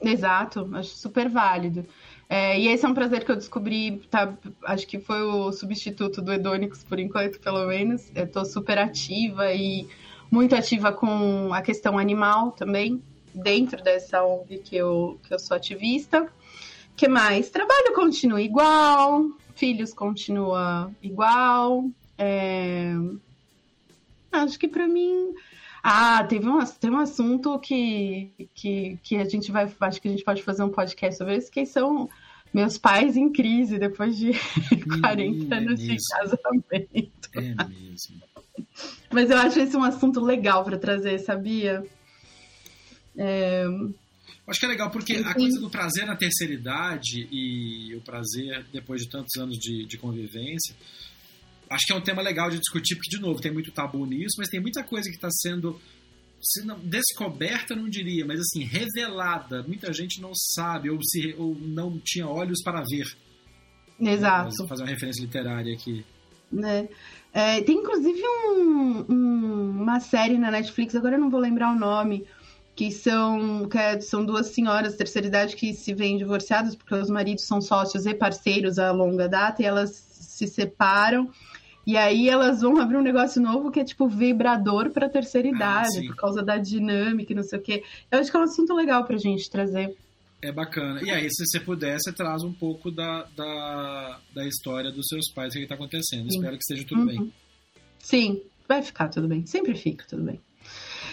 Exato, 0.00 0.68
acho 0.74 0.96
super 0.96 1.28
válido. 1.28 1.86
É, 2.30 2.60
e 2.60 2.68
esse 2.68 2.84
é 2.84 2.88
um 2.88 2.94
prazer 2.94 3.24
que 3.24 3.32
eu 3.32 3.36
descobri, 3.36 4.02
tá, 4.10 4.34
acho 4.64 4.86
que 4.86 4.98
foi 4.98 5.22
o 5.22 5.50
substituto 5.50 6.20
do 6.20 6.32
Edônicos, 6.32 6.84
por 6.84 6.98
enquanto, 6.98 7.40
pelo 7.40 7.66
menos. 7.66 8.12
Tô 8.32 8.44
super 8.44 8.78
ativa 8.78 9.52
e 9.54 9.88
muito 10.30 10.54
ativa 10.54 10.92
com 10.92 11.52
a 11.54 11.62
questão 11.62 11.98
animal 11.98 12.52
também, 12.52 13.02
dentro 13.34 13.82
dessa 13.82 14.22
ONG 14.22 14.58
que 14.58 14.76
eu, 14.76 15.18
que 15.26 15.32
eu 15.32 15.38
sou 15.38 15.56
ativista. 15.56 16.30
que 16.94 17.08
mais? 17.08 17.48
Trabalho 17.48 17.94
continua 17.94 18.42
igual, 18.42 19.24
filhos 19.54 19.94
continua 19.94 20.90
igual. 21.02 21.86
É... 22.18 22.92
Acho 24.30 24.58
que 24.58 24.68
para 24.68 24.86
mim 24.86 25.32
ah, 25.90 26.22
teve 26.22 26.46
um, 26.46 26.62
tem 26.66 26.90
um 26.90 26.98
assunto 26.98 27.58
que, 27.60 28.30
que, 28.54 28.98
que 29.02 29.16
a 29.16 29.24
gente 29.24 29.50
vai. 29.50 29.66
Acho 29.80 30.02
que 30.02 30.08
a 30.08 30.10
gente 30.10 30.22
pode 30.22 30.42
fazer 30.42 30.62
um 30.62 30.68
podcast 30.68 31.16
sobre 31.16 31.38
isso, 31.38 31.50
que 31.50 31.64
são 31.64 32.10
meus 32.52 32.76
pais 32.76 33.16
em 33.16 33.32
crise 33.32 33.78
depois 33.78 34.14
de 34.18 34.32
hum, 34.70 35.00
40 35.00 35.54
é 35.54 35.58
anos 35.58 35.80
mesmo. 35.80 35.96
de 35.96 35.98
casamento. 36.10 37.30
É 37.34 37.40
mesmo. 37.40 38.22
Mas 39.10 39.30
eu 39.30 39.38
acho 39.38 39.60
esse 39.60 39.74
um 39.78 39.82
assunto 39.82 40.20
legal 40.20 40.62
para 40.62 40.76
trazer, 40.76 41.18
sabia? 41.20 41.82
É... 43.16 43.64
Acho 44.46 44.60
que 44.60 44.66
é 44.66 44.68
legal 44.68 44.90
porque 44.90 45.16
Sim. 45.16 45.24
a 45.24 45.34
coisa 45.34 45.58
do 45.58 45.70
prazer 45.70 46.06
na 46.06 46.16
terceira 46.16 46.52
idade 46.52 47.26
e 47.32 47.94
o 47.94 48.02
prazer 48.02 48.62
depois 48.70 49.00
de 49.00 49.08
tantos 49.08 49.40
anos 49.40 49.56
de, 49.56 49.86
de 49.86 49.96
convivência 49.96 50.74
acho 51.70 51.86
que 51.86 51.92
é 51.92 51.96
um 51.96 52.02
tema 52.02 52.22
legal 52.22 52.50
de 52.50 52.58
discutir, 52.58 52.94
porque, 52.96 53.10
de 53.10 53.20
novo, 53.20 53.40
tem 53.40 53.52
muito 53.52 53.72
tabu 53.72 54.04
nisso, 54.06 54.36
mas 54.38 54.48
tem 54.48 54.60
muita 54.60 54.82
coisa 54.82 55.08
que 55.08 55.16
está 55.16 55.28
sendo 55.30 55.78
se 56.40 56.64
não, 56.64 56.78
descoberta, 56.78 57.74
não 57.74 57.88
diria, 57.88 58.24
mas 58.24 58.40
assim, 58.40 58.64
revelada. 58.64 59.62
Muita 59.62 59.92
gente 59.92 60.20
não 60.20 60.32
sabe 60.34 60.90
ou, 60.90 60.98
se, 61.02 61.34
ou 61.36 61.54
não 61.54 61.98
tinha 61.98 62.28
olhos 62.28 62.62
para 62.62 62.82
ver. 62.82 63.06
Exato. 64.00 64.54
Vou 64.58 64.68
fazer 64.68 64.82
uma 64.84 64.90
referência 64.90 65.22
literária 65.22 65.74
aqui. 65.74 66.04
Né? 66.50 66.88
É, 67.32 67.60
tem 67.60 67.78
inclusive 67.78 68.22
um, 68.22 69.04
um, 69.08 69.70
uma 69.82 70.00
série 70.00 70.38
na 70.38 70.50
Netflix, 70.50 70.94
agora 70.94 71.16
eu 71.16 71.20
não 71.20 71.28
vou 71.28 71.40
lembrar 71.40 71.72
o 71.72 71.78
nome, 71.78 72.24
que 72.74 72.90
são, 72.90 73.68
que 73.68 73.76
é, 73.76 74.00
são 74.00 74.24
duas 74.24 74.46
senhoras 74.48 74.92
de 74.92 74.98
terceira 74.98 75.28
idade 75.28 75.56
que 75.56 75.74
se 75.74 75.92
veem 75.92 76.16
divorciadas 76.16 76.74
porque 76.74 76.94
os 76.94 77.10
maridos 77.10 77.44
são 77.44 77.60
sócios 77.60 78.06
e 78.06 78.14
parceiros 78.14 78.78
a 78.78 78.92
longa 78.92 79.28
data 79.28 79.60
e 79.60 79.66
elas 79.66 79.90
se 79.90 80.46
separam 80.46 81.30
e 81.88 81.96
aí 81.96 82.28
elas 82.28 82.60
vão 82.60 82.78
abrir 82.78 82.98
um 82.98 83.02
negócio 83.02 83.40
novo 83.40 83.70
que 83.70 83.80
é 83.80 83.84
tipo 83.84 84.06
vibrador 84.06 84.90
para 84.90 85.08
terceira 85.08 85.48
ah, 85.48 85.50
idade, 85.50 85.98
ah, 86.00 86.06
por 86.08 86.16
causa 86.16 86.42
da 86.42 86.58
dinâmica 86.58 87.32
e 87.32 87.34
não 87.34 87.42
sei 87.42 87.58
o 87.58 87.62
quê. 87.62 87.82
Eu 88.10 88.18
acho 88.18 88.30
que 88.30 88.36
é 88.36 88.40
um 88.40 88.42
assunto 88.42 88.74
legal 88.74 89.06
pra 89.06 89.16
gente 89.16 89.48
trazer. 89.48 89.96
É 90.42 90.52
bacana. 90.52 91.00
E 91.02 91.10
aí, 91.10 91.26
se 91.30 91.46
você 91.46 91.58
puder, 91.58 91.96
você 91.98 92.12
traz 92.12 92.42
um 92.42 92.52
pouco 92.52 92.90
da, 92.90 93.26
da, 93.34 94.20
da 94.34 94.46
história 94.46 94.92
dos 94.92 95.06
seus 95.06 95.32
pais, 95.32 95.54
o 95.54 95.56
que 95.56 95.62
está 95.62 95.76
acontecendo. 95.76 96.30
Sim. 96.30 96.36
Espero 96.36 96.58
que 96.58 96.62
esteja 96.62 96.84
tudo 96.86 97.00
uhum. 97.00 97.06
bem. 97.06 97.32
Sim, 97.98 98.42
vai 98.68 98.82
ficar 98.82 99.08
tudo 99.08 99.26
bem. 99.26 99.46
Sempre 99.46 99.74
fica 99.74 100.04
tudo 100.06 100.24
bem. 100.24 100.38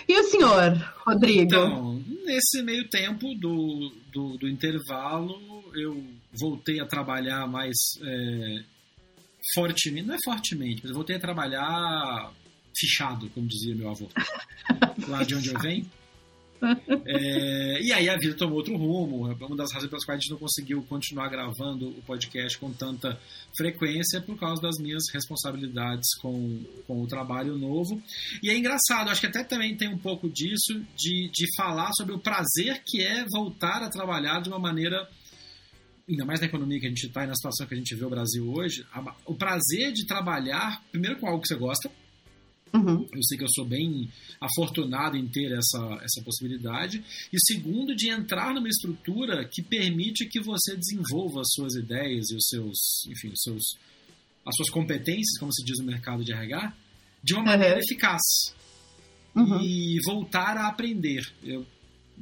E 0.10 0.20
o 0.20 0.24
senhor, 0.26 0.74
Rodrigo? 1.08 1.44
Então, 1.44 2.04
nesse 2.26 2.62
meio 2.62 2.90
tempo 2.90 3.34
do, 3.36 3.94
do, 4.12 4.38
do 4.40 4.50
intervalo, 4.50 5.40
eu 5.74 6.04
voltei 6.34 6.82
a 6.82 6.86
trabalhar 6.86 7.48
mais 7.48 7.78
é, 8.04 8.64
fortemente, 9.54 10.08
não 10.08 10.16
é 10.16 10.20
fortemente, 10.24 10.82
mas 10.82 10.90
eu 10.90 10.96
voltei 10.96 11.16
a 11.16 11.20
trabalhar 11.20 12.32
fichado, 12.78 13.30
como 13.30 13.48
dizia 13.48 13.76
meu 13.76 13.90
avô, 13.90 14.10
lá 15.08 15.24
de 15.24 15.36
onde 15.36 15.50
eu 15.50 15.60
venho. 15.60 15.90
É, 17.06 17.82
e 17.82 17.94
aí 17.94 18.10
a 18.10 18.18
vida 18.18 18.36
tomou 18.36 18.58
outro 18.58 18.76
rumo. 18.76 19.28
Uma 19.28 19.56
das 19.56 19.72
razões 19.72 19.90
pelas 19.90 20.06
quais 20.06 20.18
a 20.18 20.22
gente 20.22 20.32
não 20.32 20.38
conseguiu 20.38 20.82
continuar 20.84 21.30
gravando 21.30 21.90
o 21.90 22.02
podcast 22.04 22.58
com 22.58 22.72
tanta 22.72 23.20
frequência 23.56 24.18
é 24.18 24.22
por 24.22 24.38
causa 24.38 24.62
das 24.62 24.78
minhas 24.80 25.04
responsabilidades 25.14 26.16
com, 26.22 26.64
com 26.88 27.02
o 27.02 27.08
trabalho 27.08 27.58
novo. 27.58 28.02
E 28.42 28.50
é 28.50 28.58
engraçado, 28.58 29.10
acho 29.10 29.22
que 29.22 29.28
até 29.28 29.44
também 29.44 29.76
tem 29.76 29.90
um 29.90 29.98
pouco 29.98 30.30
disso, 30.30 30.82
de, 30.96 31.30
de 31.32 31.46
falar 31.56 31.92
sobre 31.94 32.14
o 32.14 32.20
prazer 32.20 32.82
que 32.86 33.02
é 33.02 33.26
voltar 33.26 33.84
a 33.84 33.90
trabalhar 33.90 34.42
de 34.42 34.50
uma 34.50 34.60
maneira 34.60 35.08
ainda 36.08 36.26
mais 36.26 36.40
na 36.40 36.46
economia 36.46 36.80
que 36.80 36.86
a 36.86 36.90
gente 36.90 37.08
está 37.08 37.24
e 37.24 37.28
na 37.28 37.36
situação 37.36 37.66
que 37.66 37.74
a 37.74 37.78
gente 37.78 37.96
vê 37.96 38.06
o 38.06 38.10
Brasil 38.10 38.48
hoje, 38.48 38.86
a, 38.92 39.16
o 39.26 39.34
prazer 39.34 39.92
de 39.92 40.06
trabalhar, 40.06 40.84
primeiro 40.92 41.20
com 41.20 41.28
algo 41.28 41.42
que 41.42 41.48
você 41.48 41.56
gosta. 41.56 41.92
Uhum. 42.74 43.08
Eu 43.12 43.24
sei 43.24 43.38
que 43.38 43.44
eu 43.44 43.50
sou 43.56 43.66
bem 43.66 44.12
afortunado 44.40 45.16
em 45.16 45.28
ter 45.28 45.52
essa, 45.52 46.00
essa 46.02 46.22
possibilidade. 46.24 47.04
E 47.32 47.38
segundo, 47.40 47.96
de 47.96 48.10
entrar 48.10 48.54
numa 48.54 48.68
estrutura 48.68 49.46
que 49.46 49.64
permite 49.64 50.26
que 50.26 50.42
você 50.42 50.76
desenvolva 50.76 51.42
as 51.42 51.48
suas 51.54 51.74
ideias 51.76 52.30
e 52.32 52.36
os 52.36 52.46
seus, 52.48 53.06
enfim, 53.08 53.30
os 53.30 53.42
seus, 53.42 53.64
as 54.46 54.56
suas 54.58 54.70
competências, 54.70 55.40
como 55.40 55.54
se 55.54 55.64
diz 55.64 55.80
no 55.80 55.86
mercado 55.86 56.24
de 56.24 56.34
RH, 56.34 56.74
de 57.24 57.34
uma 57.34 57.44
maneira 57.44 57.76
uhum. 57.76 57.82
eficaz. 57.82 58.22
Uhum. 59.34 59.62
E 59.62 59.98
voltar 60.06 60.58
a 60.58 60.68
aprender. 60.68 61.22
Eu 61.44 61.66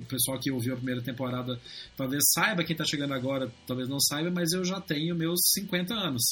o 0.01 0.06
pessoal 0.06 0.39
que 0.39 0.51
ouviu 0.51 0.73
a 0.73 0.77
primeira 0.77 1.01
temporada 1.01 1.60
talvez 1.95 2.23
saiba, 2.34 2.63
quem 2.63 2.73
está 2.73 2.86
chegando 2.86 3.13
agora 3.13 3.51
talvez 3.67 3.88
não 3.88 3.99
saiba, 3.99 4.32
mas 4.32 4.51
eu 4.51 4.63
já 4.63 4.82
tenho 4.82 5.15
meus 5.15 5.39
50 5.53 5.93
anos. 5.93 6.23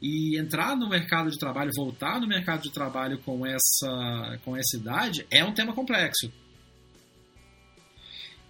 E 0.00 0.38
entrar 0.38 0.76
no 0.76 0.88
mercado 0.88 1.30
de 1.30 1.38
trabalho, 1.38 1.72
voltar 1.76 2.20
no 2.20 2.26
mercado 2.26 2.62
de 2.62 2.70
trabalho 2.70 3.18
com 3.18 3.44
essa, 3.44 4.38
com 4.44 4.56
essa 4.56 4.76
idade 4.76 5.26
é 5.30 5.44
um 5.44 5.52
tema 5.52 5.72
complexo. 5.72 6.32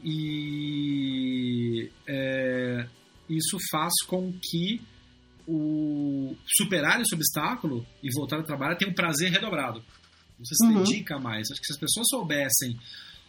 E 0.04 1.90
é, 2.06 2.86
isso 3.28 3.58
faz 3.70 3.92
com 4.06 4.32
que 4.32 4.80
o 5.46 6.36
superar 6.46 7.00
esse 7.00 7.14
obstáculo 7.14 7.86
e 8.02 8.08
voltar 8.14 8.38
a 8.38 8.42
trabalhar 8.42 8.76
tenha 8.76 8.90
um 8.90 8.94
prazer 8.94 9.30
redobrado. 9.30 9.82
Você 10.38 10.54
se 10.54 10.66
uhum. 10.66 10.82
dedica 10.82 11.18
mais. 11.18 11.50
Acho 11.50 11.60
que 11.60 11.66
se 11.66 11.72
as 11.72 11.78
pessoas 11.78 12.06
soubessem 12.10 12.78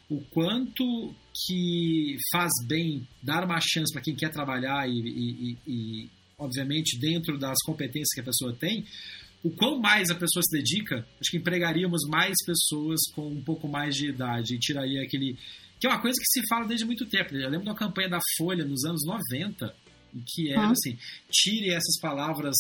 o 0.10 0.20
quanto 0.32 1.14
que 1.46 2.18
faz 2.32 2.52
bem 2.68 3.08
dar 3.22 3.44
uma 3.46 3.60
chance 3.62 3.94
para 3.94 4.02
quem 4.02 4.16
quer 4.16 4.32
trabalhar 4.32 4.90
e, 4.90 4.92
e, 4.92 5.58
e, 5.68 6.10
obviamente, 6.38 6.98
dentro 7.00 7.38
das 7.38 7.58
competências 7.64 8.10
que 8.14 8.22
a 8.22 8.24
pessoa 8.24 8.54
tem, 8.54 8.86
o 9.44 9.52
quão 9.52 9.80
mais 9.80 10.10
a 10.10 10.16
pessoa 10.16 10.44
se 10.44 10.58
dedica, 10.58 11.06
acho 11.22 11.32
que 11.32 11.38
empregaríamos 11.38 12.02
mais 12.10 12.34
pessoas 12.46 13.00
com 13.14 13.30
um 13.30 13.42
pouco 13.42 13.68
mais 13.68 13.96
de 13.96 14.10
idade 14.10 14.56
e 14.56 14.60
tiraria 14.60 15.04
aquele. 15.04 15.38
que 15.80 15.88
é 15.88 15.90
uma 15.90 16.02
coisa 16.02 16.18
que 16.20 16.28
se 16.28 16.48
fala 16.50 16.68
desde 16.68 16.86
muito 16.86 17.06
tempo. 17.06 17.36
Eu 17.36 17.50
lembro 17.50 17.66
da 17.66 17.76
campanha 17.76 18.10
da 18.10 18.20
Folha 18.38 18.66
nos 18.66 18.84
anos 18.84 19.06
90, 19.06 19.74
que 20.28 20.52
era 20.52 20.72
assim: 20.72 20.98
tire 21.32 21.70
essas 21.70 22.00
palavras 22.02 22.56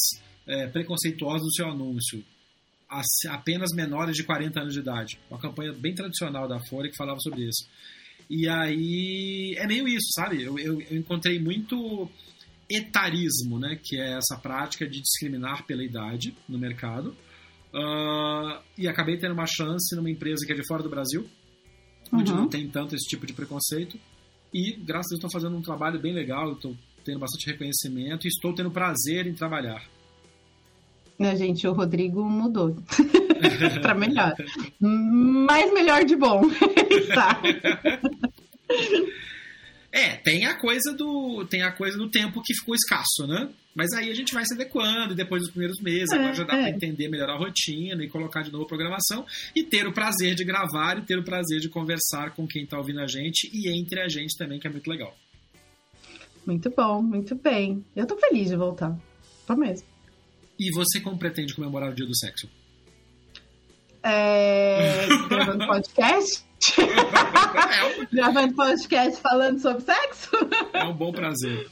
é, 0.47 0.67
preconceituosas 0.67 1.41
do 1.41 1.53
seu 1.53 1.67
anúncio 1.67 2.23
apenas 3.29 3.71
menores 3.73 4.15
de 4.15 4.23
40 4.23 4.59
anos 4.59 4.73
de 4.73 4.79
idade. 4.79 5.19
Uma 5.29 5.39
campanha 5.39 5.73
bem 5.73 5.93
tradicional 5.93 6.47
da 6.47 6.59
Folha 6.69 6.89
que 6.89 6.97
falava 6.97 7.19
sobre 7.19 7.43
isso. 7.47 7.67
E 8.29 8.47
aí 8.47 9.55
é 9.57 9.67
meio 9.67 9.87
isso, 9.87 10.07
sabe? 10.13 10.43
Eu, 10.43 10.57
eu, 10.59 10.81
eu 10.81 10.97
encontrei 10.97 11.39
muito 11.39 12.09
etarismo, 12.69 13.59
né? 13.59 13.79
Que 13.81 13.99
é 13.99 14.17
essa 14.17 14.37
prática 14.37 14.87
de 14.87 15.01
discriminar 15.01 15.65
pela 15.65 15.83
idade 15.83 16.35
no 16.47 16.57
mercado. 16.57 17.15
Uh, 17.73 18.61
e 18.77 18.87
acabei 18.87 19.17
tendo 19.17 19.33
uma 19.33 19.45
chance 19.45 19.95
numa 19.95 20.09
empresa 20.09 20.45
que 20.45 20.51
é 20.51 20.55
de 20.55 20.65
fora 20.67 20.81
do 20.81 20.89
Brasil, 20.89 21.27
onde 22.11 22.31
uhum. 22.31 22.39
não 22.39 22.47
tem 22.47 22.67
tanto 22.67 22.95
esse 22.95 23.07
tipo 23.07 23.25
de 23.25 23.33
preconceito. 23.33 23.99
E, 24.53 24.73
graças 24.73 25.11
a 25.11 25.15
Deus, 25.15 25.23
estou 25.23 25.31
fazendo 25.31 25.55
um 25.55 25.61
trabalho 25.61 25.99
bem 25.99 26.13
legal, 26.13 26.53
estou 26.53 26.75
tendo 27.03 27.19
bastante 27.19 27.47
reconhecimento 27.47 28.25
e 28.25 28.27
estou 28.27 28.53
tendo 28.53 28.71
prazer 28.71 29.27
em 29.27 29.33
trabalhar. 29.33 29.87
Né, 31.19 31.35
gente, 31.35 31.67
o 31.67 31.73
Rodrigo 31.73 32.23
mudou 32.23 32.77
para 33.81 33.93
melhor. 33.93 34.33
Mais 34.79 35.73
melhor 35.73 36.05
de 36.05 36.15
bom. 36.15 36.41
tá. 37.13 37.41
É, 39.91 40.15
tem 40.15 40.45
a 40.45 40.57
coisa 40.57 40.93
do 40.93 41.45
tem 41.45 41.61
a 41.61 41.73
coisa 41.73 41.97
do 41.97 42.09
tempo 42.09 42.41
que 42.41 42.53
ficou 42.53 42.73
escasso, 42.73 43.27
né? 43.27 43.49
Mas 43.75 43.91
aí 43.93 44.09
a 44.09 44.13
gente 44.13 44.33
vai 44.33 44.45
se 44.45 44.53
adequando, 44.53 45.13
e 45.13 45.15
depois 45.15 45.41
dos 45.41 45.51
primeiros 45.51 45.79
meses, 45.81 46.11
é, 46.11 46.15
agora 46.15 46.33
já 46.33 46.43
dá 46.43 46.57
é. 46.57 46.61
para 46.61 46.69
entender 46.69 47.09
melhor 47.09 47.29
a 47.29 47.37
rotina 47.37 48.03
e 48.03 48.09
colocar 48.09 48.41
de 48.41 48.51
novo 48.51 48.63
a 48.63 48.67
programação 48.67 49.25
e 49.53 49.63
ter 49.63 49.87
o 49.87 49.93
prazer 49.93 50.35
de 50.35 50.45
gravar 50.45 50.99
e 50.99 51.01
ter 51.01 51.17
o 51.17 51.23
prazer 51.23 51.59
de 51.59 51.67
conversar 51.67 52.33
com 52.33 52.47
quem 52.47 52.63
está 52.63 52.77
ouvindo 52.77 53.01
a 53.01 53.07
gente 53.07 53.49
e 53.53 53.69
entre 53.77 53.99
a 53.99 54.07
gente 54.07 54.37
também, 54.37 54.57
que 54.57 54.67
é 54.67 54.69
muito 54.69 54.89
legal. 54.89 55.13
Muito 56.45 56.69
bom, 56.69 57.01
muito 57.01 57.35
bem. 57.35 57.83
Eu 57.95 58.07
tô 58.07 58.17
feliz 58.17 58.47
de 58.47 58.55
voltar. 58.55 58.97
Tô 59.45 59.55
mesmo. 59.55 59.85
E 60.59 60.71
você 60.71 60.99
como 60.99 61.17
pretende 61.17 61.55
comemorar 61.55 61.89
o 61.91 61.95
dia 61.95 62.05
do 62.05 62.15
sexo? 62.15 62.49
É... 64.03 65.07
Gravando 65.29 65.65
podcast? 65.67 66.43
É 66.69 68.05
Gravando 68.13 68.53
podcast 68.53 69.21
falando 69.21 69.59
sobre 69.59 69.81
sexo? 69.81 70.29
é 70.73 70.83
um 70.83 70.93
bom 70.93 71.11
prazer. 71.11 71.69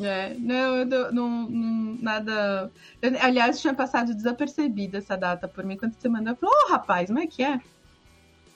É, 0.00 0.34
não, 0.38 0.76
eu 0.76 0.86
não, 0.86 1.12
não, 1.12 1.50
não- 1.50 1.98
nada. 2.00 2.70
eu- 3.02 3.12
aliás, 3.20 3.60
tinha 3.60 3.74
passado 3.74 4.14
desapercebida 4.14 4.98
essa 4.98 5.16
data 5.16 5.48
por 5.48 5.64
mim. 5.64 5.76
Quando 5.76 5.94
você 5.94 6.08
mandou, 6.08 6.32
eu 6.32 6.36
falei, 6.36 6.54
ô 6.54 6.70
rapaz, 6.70 7.06
como 7.08 7.18
é 7.18 7.26
que 7.26 7.42
é? 7.42 7.60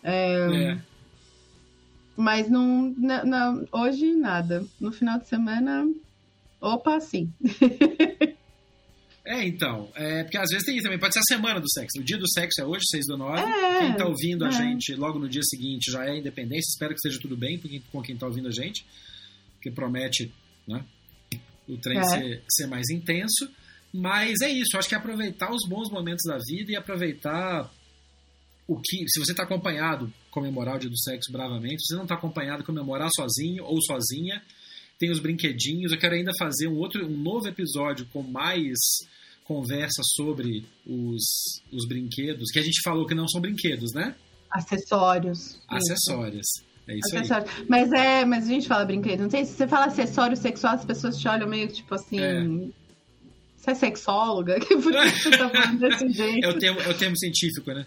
É, 0.03 0.65
É. 0.73 0.79
Mas 2.17 2.49
não, 2.49 2.95
não, 2.97 3.25
não, 3.27 3.69
hoje 3.73 4.15
nada. 4.15 4.65
No 4.81 4.93
final 4.93 5.19
de 5.19 5.27
semana, 5.29 5.85
opa, 6.61 7.01
sim. 7.01 7.33
É, 9.27 9.45
então. 9.45 9.91
É, 9.97 10.23
porque 10.23 10.39
às 10.39 10.49
vezes 10.51 10.65
tem 10.65 10.77
isso 10.77 10.85
também. 10.85 10.99
Pode 10.99 11.13
ser 11.13 11.19
a 11.19 11.35
semana 11.37 11.61
do 11.61 11.69
sexo. 11.69 12.01
O 12.01 12.05
dia 12.05 12.17
do 12.17 12.31
sexo 12.31 12.61
é 12.61 12.65
hoje, 12.65 12.85
6 12.89 13.07
do 13.07 13.17
9. 13.17 13.41
É, 13.41 13.81
quem 13.81 13.97
tá 13.97 14.07
ouvindo 14.07 14.45
a 14.45 14.49
é. 14.49 14.53
gente 14.53 14.95
logo 14.95 15.19
no 15.19 15.29
dia 15.29 15.43
seguinte 15.43 15.91
já 15.91 16.05
é 16.05 16.13
a 16.13 16.17
independência. 16.17 16.71
Espero 16.71 16.93
que 16.93 16.99
esteja 16.99 17.21
tudo 17.21 17.37
bem 17.37 17.61
com 17.91 18.01
quem, 18.03 18.17
tá 18.17 18.27
ouvindo 18.27 18.47
a 18.47 18.53
gente. 18.53 18.87
Porque 19.55 19.71
promete 19.71 20.33
né, 20.67 20.85
o 21.69 21.77
trem 21.77 21.99
É. 21.99 22.05
ser, 22.05 22.45
ser 22.49 22.67
mais 22.69 22.89
intenso. 22.89 23.51
Mas 23.93 24.41
é 24.43 24.49
isso. 24.49 24.79
Acho 24.79 24.89
que 24.89 24.95
é 24.95 24.99
aproveitar 24.99 25.51
os 25.53 25.69
bons 25.69 25.91
momentos 25.91 26.23
da 26.25 26.39
vida 26.39 26.71
e 26.71 26.77
aproveitar 26.77 27.69
o 28.69 28.77
que. 28.77 29.09
Se 29.09 29.19
você 29.19 29.33
está 29.33 29.43
acompanhado, 29.43 30.13
comemorar 30.31 30.77
o 30.77 30.79
dia 30.79 30.91
do 30.91 30.99
sexo 30.99 31.33
bravamente. 31.33 31.83
Se 31.83 31.89
você 31.89 31.97
não 31.97 32.03
está 32.03 32.15
acompanhado, 32.15 32.63
comemorar 32.63 33.09
sozinho 33.15 33.65
ou 33.65 33.83
sozinha. 33.83 34.41
Tem 34.99 35.11
os 35.11 35.21
brinquedinhos. 35.21 35.93
Eu 35.93 35.99
quero 35.99 36.15
ainda 36.15 36.33
fazer 36.39 36.69
um 36.69 36.77
outro, 36.77 37.05
um 37.07 37.17
novo 37.17 37.47
episódio 37.49 38.07
com 38.13 38.23
mais 38.23 38.77
conversa 39.45 40.03
sobre 40.15 40.65
os, 40.87 41.23
os 41.73 41.87
brinquedos, 41.87 42.51
que 42.51 42.59
a 42.59 42.63
gente 42.63 42.81
falou 42.83 43.07
que 43.07 43.15
não 43.15 43.29
são 43.29 43.41
brinquedos, 43.41 43.93
né? 43.93 44.15
Acessórios. 44.51 45.39
Isso. 45.51 45.61
Acessórios. 45.69 46.47
É 46.89 46.95
isso 46.97 47.15
aí. 47.15 47.21
Acessórios. 47.23 47.51
Mas 47.69 47.93
é, 47.93 48.25
mas 48.25 48.45
a 48.45 48.49
gente 48.49 48.67
fala 48.67 48.85
brinquedo. 48.85 49.21
Não 49.21 49.31
sei 49.31 49.45
se 49.45 49.53
você 49.53 49.69
fala 49.69 49.87
acessório 49.87 50.37
sexual, 50.37 50.75
as 50.75 50.85
pessoas 50.85 51.19
te 51.19 51.29
olham 51.29 51.49
meio 51.49 51.69
tipo 51.69 51.95
assim. 51.95 52.19
É. 52.19 52.43
Você 53.57 53.71
é 53.71 53.75
sexóloga? 53.75 54.59
Que 54.61 54.77
por 54.77 54.93
que 54.93 55.11
você 55.11 55.31
tá 55.31 55.49
falando 55.49 55.79
desse 55.79 56.09
jeito? 56.15 56.45
É 56.47 56.49
o 56.49 56.59
termo, 56.59 56.81
é 56.81 56.89
o 56.89 56.95
termo 56.95 57.17
científico, 57.19 57.71
né? 57.73 57.87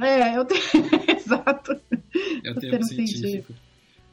É, 0.00 0.36
eu 0.36 0.44
tenho. 0.44 0.62
Exato. 1.16 1.72
É 1.72 2.50
o 2.50 2.52
O 2.52 2.54
termo 2.54 2.60
termo 2.60 2.84
científico. 2.84 3.18
científico. 3.20 3.54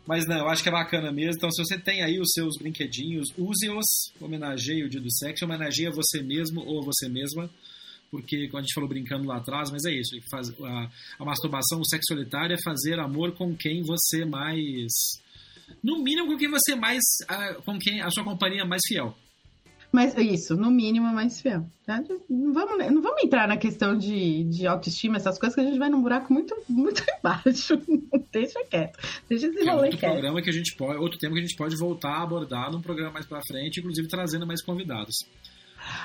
Mas 0.06 0.28
não, 0.28 0.40
eu 0.40 0.50
acho 0.50 0.62
que 0.62 0.70
é 0.70 0.72
bacana 0.72 1.12
mesmo. 1.12 1.38
Então, 1.38 1.52
se 1.52 1.64
você 1.64 1.78
tem 1.78 2.04
aí 2.04 2.20
os 2.20 2.30
seus 2.34 2.58
brinquedinhos, 2.58 3.30
use-os, 3.38 4.12
homenageie 4.20 4.84
o 4.84 4.90
dia 4.90 5.00
do 5.00 5.12
sexo, 5.12 5.46
homenageie 5.46 5.90
você 5.90 6.22
mesmo 6.22 6.62
ou 6.62 6.84
você 6.84 7.08
mesma, 7.08 7.50
porque, 8.12 8.48
como 8.48 8.60
a 8.60 8.62
gente 8.62 8.74
falou 8.74 8.90
brincando 8.90 9.26
lá 9.26 9.38
atrás, 9.38 9.72
mas 9.72 9.86
é 9.86 9.92
isso, 9.92 10.16
faz, 10.30 10.50
a, 10.62 10.90
a 11.20 11.26
masturbação, 11.26 11.80
o 11.80 11.88
sexo 11.88 12.14
solitário 12.14 12.54
é 12.54 12.62
fazer 12.64 13.00
amor 13.00 13.34
com 13.34 13.56
quem 13.56 13.82
você 13.82 14.26
mais... 14.26 14.92
No 15.82 16.04
mínimo, 16.04 16.28
com 16.28 16.38
quem 16.38 16.50
você 16.50 16.76
mais... 16.76 17.02
ah, 17.28 17.56
com 17.66 17.80
quem 17.80 18.02
a 18.02 18.10
sua 18.12 18.24
companhia 18.24 18.66
mais 18.66 18.82
fiel. 18.86 19.18
Mas 19.94 20.18
isso, 20.18 20.58
no 20.58 20.72
mínimo, 20.72 21.06
é 21.08 21.12
mais 21.12 21.40
fiel. 21.40 21.68
tá? 21.86 22.04
Não 22.28 22.52
vamos, 22.52 22.78
não 22.92 23.00
vamos 23.02 23.24
entrar 23.24 23.48
na 23.48 23.58
questão 23.58 23.96
de, 23.96 24.44
de 24.46 24.66
autoestima, 24.66 25.18
essas 25.18 25.38
coisas, 25.38 25.54
que 25.54 25.62
a 25.62 25.66
gente 25.66 25.78
vai 25.78 25.88
num 25.88 26.02
buraco 26.02 26.34
muito, 26.34 26.56
muito 26.68 27.04
embaixo. 27.20 27.80
Deixa 28.32 28.60
quieto. 28.66 28.98
Deixa 29.30 29.46
esse 29.48 29.58
Que 29.60 29.70
é 29.70 29.72
rolê 29.72 29.84
outro 29.84 30.00
quieto. 30.00 30.12
programa 30.14 30.42
que 30.42 30.50
a 30.50 30.54
gente 30.54 30.76
pode, 30.76 30.98
outro 30.98 31.20
tema 31.20 31.34
que 31.36 31.40
a 31.42 31.44
gente 31.44 31.56
pode 31.56 31.76
voltar 31.78 32.10
a 32.10 32.24
abordar 32.24 32.72
num 32.72 32.82
programa 32.82 33.12
mais 33.14 33.28
pra 33.28 33.40
frente, 33.48 33.80
inclusive 33.82 34.08
trazendo 34.08 34.48
mais 34.48 34.64
convidados. 34.64 35.28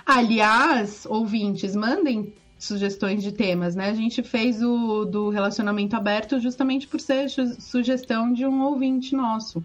Aliás, 0.05 1.07
ouvintes, 1.09 1.75
mandem 1.75 2.33
sugestões 2.59 3.23
de 3.23 3.33
temas, 3.33 3.75
né? 3.75 3.89
A 3.89 3.95
gente 3.95 4.23
fez 4.23 4.63
o 4.63 5.05
do 5.05 5.31
relacionamento 5.31 5.95
aberto 5.97 6.39
justamente 6.41 6.87
por 6.89 7.01
ser 7.01 7.31
su- 7.31 7.61
sugestão 7.61 8.33
de 8.33 8.45
um 8.45 8.63
ouvinte 8.65 9.15
nosso. 9.15 9.65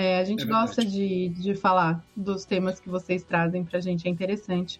É, 0.00 0.20
a 0.20 0.24
gente 0.24 0.44
É 0.44 0.46
gosta 0.46 0.84
de, 0.84 1.28
de 1.30 1.56
falar 1.56 2.04
dos 2.16 2.44
temas 2.44 2.78
que 2.78 2.88
vocês 2.88 3.24
trazem 3.24 3.64
pra 3.64 3.80
gente, 3.80 4.06
é 4.06 4.10
interessante. 4.10 4.78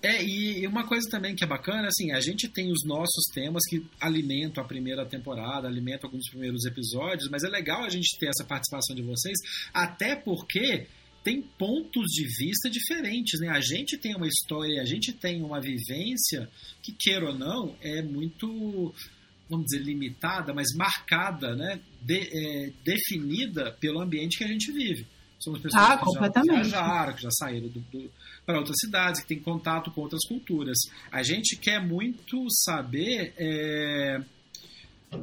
É, 0.00 0.22
e 0.22 0.60
e 0.60 0.66
uma 0.68 0.86
coisa 0.86 1.10
também 1.10 1.34
que 1.34 1.42
é 1.42 1.46
bacana, 1.46 1.88
assim, 1.88 2.12
a 2.12 2.20
gente 2.20 2.48
tem 2.48 2.70
os 2.70 2.84
nossos 2.86 3.24
temas 3.34 3.64
que 3.68 3.84
alimentam 4.00 4.62
a 4.62 4.66
primeira 4.66 5.04
temporada, 5.04 5.66
alimentam 5.66 6.08
alguns 6.08 6.30
primeiros 6.30 6.64
episódios, 6.66 7.28
mas 7.30 7.42
é 7.42 7.48
legal 7.48 7.82
a 7.82 7.88
gente 7.88 8.16
ter 8.16 8.28
essa 8.28 8.44
participação 8.44 8.94
de 8.94 9.02
vocês, 9.02 9.36
até 9.72 10.14
porque 10.14 10.86
tem 11.24 11.42
pontos 11.58 12.12
de 12.12 12.24
vista 12.38 12.70
diferentes, 12.70 13.40
né? 13.40 13.48
A 13.48 13.60
gente 13.60 13.98
tem 13.98 14.14
uma 14.14 14.28
história, 14.28 14.80
a 14.82 14.84
gente 14.84 15.10
tem 15.12 15.42
uma 15.42 15.58
vivência 15.58 16.48
que, 16.82 16.92
queira 16.92 17.30
ou 17.30 17.34
não, 17.34 17.74
é 17.80 18.02
muito, 18.02 18.94
vamos 19.48 19.66
dizer, 19.66 19.82
limitada, 19.82 20.52
mas 20.54 20.68
marcada, 20.74 21.54
né? 21.54 21.80
De- 22.00 22.28
é, 22.32 22.72
definida 22.84 23.72
pelo 23.80 24.00
ambiente 24.00 24.38
que 24.38 24.44
a 24.44 24.48
gente 24.48 24.70
vive. 24.72 25.06
Somos 25.38 25.60
pessoas 25.60 25.82
Ah, 25.84 25.98
que 25.98 26.12
já 26.12 26.42
viajaram, 26.42 27.12
que 27.14 27.22
já 27.22 27.30
saíram 27.30 27.70
para 28.46 28.58
outras 28.58 28.76
cidades, 28.80 29.20
que 29.20 29.28
têm 29.28 29.38
contato 29.40 29.90
com 29.90 30.00
outras 30.00 30.22
culturas. 30.26 30.78
A 31.12 31.22
gente 31.22 31.56
quer 31.56 31.84
muito 31.84 32.46
saber 32.64 33.34
é, 33.36 34.22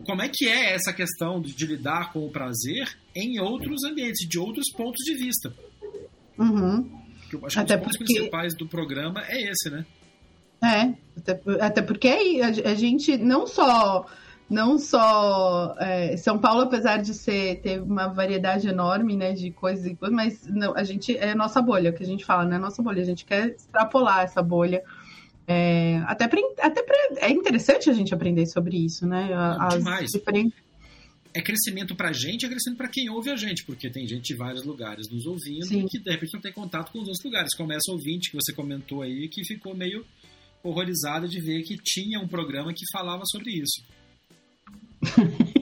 como 0.06 0.22
é 0.22 0.30
que 0.32 0.48
é 0.48 0.74
essa 0.76 0.94
questão 0.94 1.42
de, 1.42 1.54
de 1.56 1.66
lidar 1.66 2.14
com 2.14 2.24
o 2.26 2.30
prazer 2.30 2.96
em 3.16 3.40
outros 3.40 3.84
ambientes, 3.84 4.28
de 4.30 4.38
outros 4.38 4.66
pontos 4.78 5.04
de 5.04 5.16
vista. 5.16 5.54
Uhum. 6.38 7.02
Eu 7.34 7.46
acho 7.46 7.56
que 7.56 7.62
Até 7.62 7.76
um 7.78 7.80
dos 7.84 7.98
porque- 7.98 8.14
principais 8.14 8.56
do 8.56 8.68
programa 8.68 9.24
é 9.28 9.50
esse, 9.50 9.70
né? 9.72 9.86
É, 10.64 10.94
até, 11.18 11.42
até 11.60 11.82
porque 11.82 12.08
aí 12.08 12.42
a, 12.42 12.48
a 12.72 12.76
gente 12.76 13.18
não 13.18 13.48
só. 13.48 14.06
Não 14.50 14.78
só 14.78 15.78
é, 15.80 16.18
São 16.18 16.38
Paulo, 16.38 16.64
apesar 16.64 16.98
de 16.98 17.14
ser 17.14 17.62
ter 17.62 17.82
uma 17.82 18.08
variedade 18.08 18.68
enorme 18.68 19.16
né, 19.16 19.32
de 19.32 19.50
coisas 19.50 19.86
e 19.86 19.96
coisas, 19.96 20.14
mas 20.14 20.46
não, 20.46 20.76
a 20.76 20.84
gente 20.84 21.16
é 21.16 21.32
a 21.32 21.36
nossa 21.36 21.62
bolha, 21.62 21.94
que 21.94 22.04
a 22.04 22.06
gente 22.06 22.26
fala, 22.26 22.44
né? 22.44 22.58
Nossa 22.58 22.84
bolha, 22.84 23.02
a 23.02 23.06
gente 23.06 23.24
quer 23.24 23.48
extrapolar 23.48 24.26
essa 24.26 24.44
bolha. 24.44 24.84
É, 25.48 26.04
até 26.06 26.28
pra, 26.28 26.40
até 26.60 26.84
pra, 26.84 26.96
é 27.18 27.30
interessante 27.30 27.90
a 27.90 27.94
gente 27.94 28.14
aprender 28.14 28.46
sobre 28.46 28.78
isso, 28.78 29.08
né? 29.08 29.30
As 29.58 29.76
Demais. 29.76 30.10
diferentes. 30.12 30.60
É 31.34 31.42
crescimento 31.42 31.96
pra 31.96 32.12
gente, 32.12 32.46
é 32.46 32.50
crescimento 32.50 32.78
pra 32.78 32.90
quem 32.90 33.10
ouve 33.10 33.30
a 33.30 33.38
gente, 33.38 33.64
porque 33.66 33.90
tem 33.90 34.06
gente 34.06 34.34
de 34.34 34.36
vários 34.36 34.66
lugares 34.66 35.10
nos 35.10 35.26
ouvindo 35.26 35.66
Sim. 35.66 35.86
que 35.90 35.98
de 35.98 36.12
repente 36.12 36.34
não 36.34 36.42
tem 36.42 36.52
contato 36.52 36.92
com 36.92 37.00
os 37.00 37.08
outros 37.08 37.24
lugares. 37.24 37.56
Como 37.56 37.72
essa 37.72 37.90
ouvinte 37.90 38.32
que 38.32 38.36
você 38.36 38.54
comentou 38.54 39.02
aí, 39.02 39.30
que 39.30 39.46
ficou 39.46 39.74
meio 39.74 40.06
horrorizada 40.64 41.28
de 41.28 41.40
ver 41.40 41.64
que 41.64 41.78
tinha 41.78 42.20
um 42.20 42.28
programa 42.28 42.74
que 42.74 42.86
falava 42.92 43.24
sobre 43.26 43.52
isso. 43.52 43.84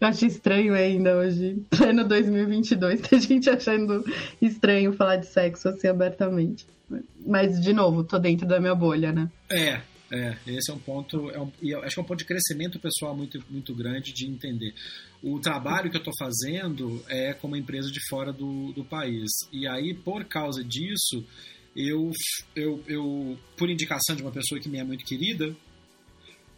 Eu 0.00 0.08
acho 0.08 0.26
estranho 0.26 0.74
ainda 0.74 1.16
hoje, 1.16 1.64
pleno 1.70 2.06
2022, 2.06 3.00
ter 3.02 3.20
gente 3.22 3.48
achando 3.48 4.04
estranho 4.40 4.92
falar 4.92 5.16
de 5.16 5.26
sexo 5.26 5.68
assim 5.68 5.86
abertamente. 5.86 6.66
Mas, 7.24 7.60
de 7.60 7.72
novo, 7.72 8.02
tô 8.02 8.18
dentro 8.18 8.46
da 8.46 8.60
minha 8.60 8.74
bolha, 8.74 9.12
né? 9.12 9.30
É, 9.48 9.80
é, 10.10 10.36
esse 10.46 10.70
é 10.70 10.74
um 10.74 10.78
ponto, 10.78 11.30
é 11.30 11.40
um, 11.40 11.50
e 11.62 11.74
acho 11.74 11.94
que 11.94 12.00
é 12.00 12.02
um 12.02 12.06
ponto 12.06 12.18
de 12.18 12.24
crescimento 12.24 12.78
pessoal 12.78 13.16
muito, 13.16 13.42
muito 13.48 13.74
grande 13.74 14.12
de 14.12 14.26
entender. 14.26 14.74
O 15.22 15.38
trabalho 15.38 15.88
que 15.88 15.96
eu 15.96 16.02
estou 16.02 16.12
fazendo 16.18 17.02
é 17.08 17.32
com 17.32 17.46
uma 17.46 17.58
empresa 17.58 17.90
de 17.90 18.00
fora 18.08 18.32
do, 18.32 18.72
do 18.72 18.84
país. 18.84 19.30
E 19.52 19.66
aí, 19.66 19.94
por 19.94 20.24
causa 20.24 20.62
disso, 20.62 21.24
eu, 21.76 22.10
eu, 22.54 22.82
eu, 22.86 23.38
por 23.56 23.68
indicação 23.70 24.14
de 24.16 24.22
uma 24.22 24.30
pessoa 24.32 24.60
que 24.60 24.68
me 24.68 24.78
é 24.78 24.84
muito 24.84 25.04
querida, 25.04 25.54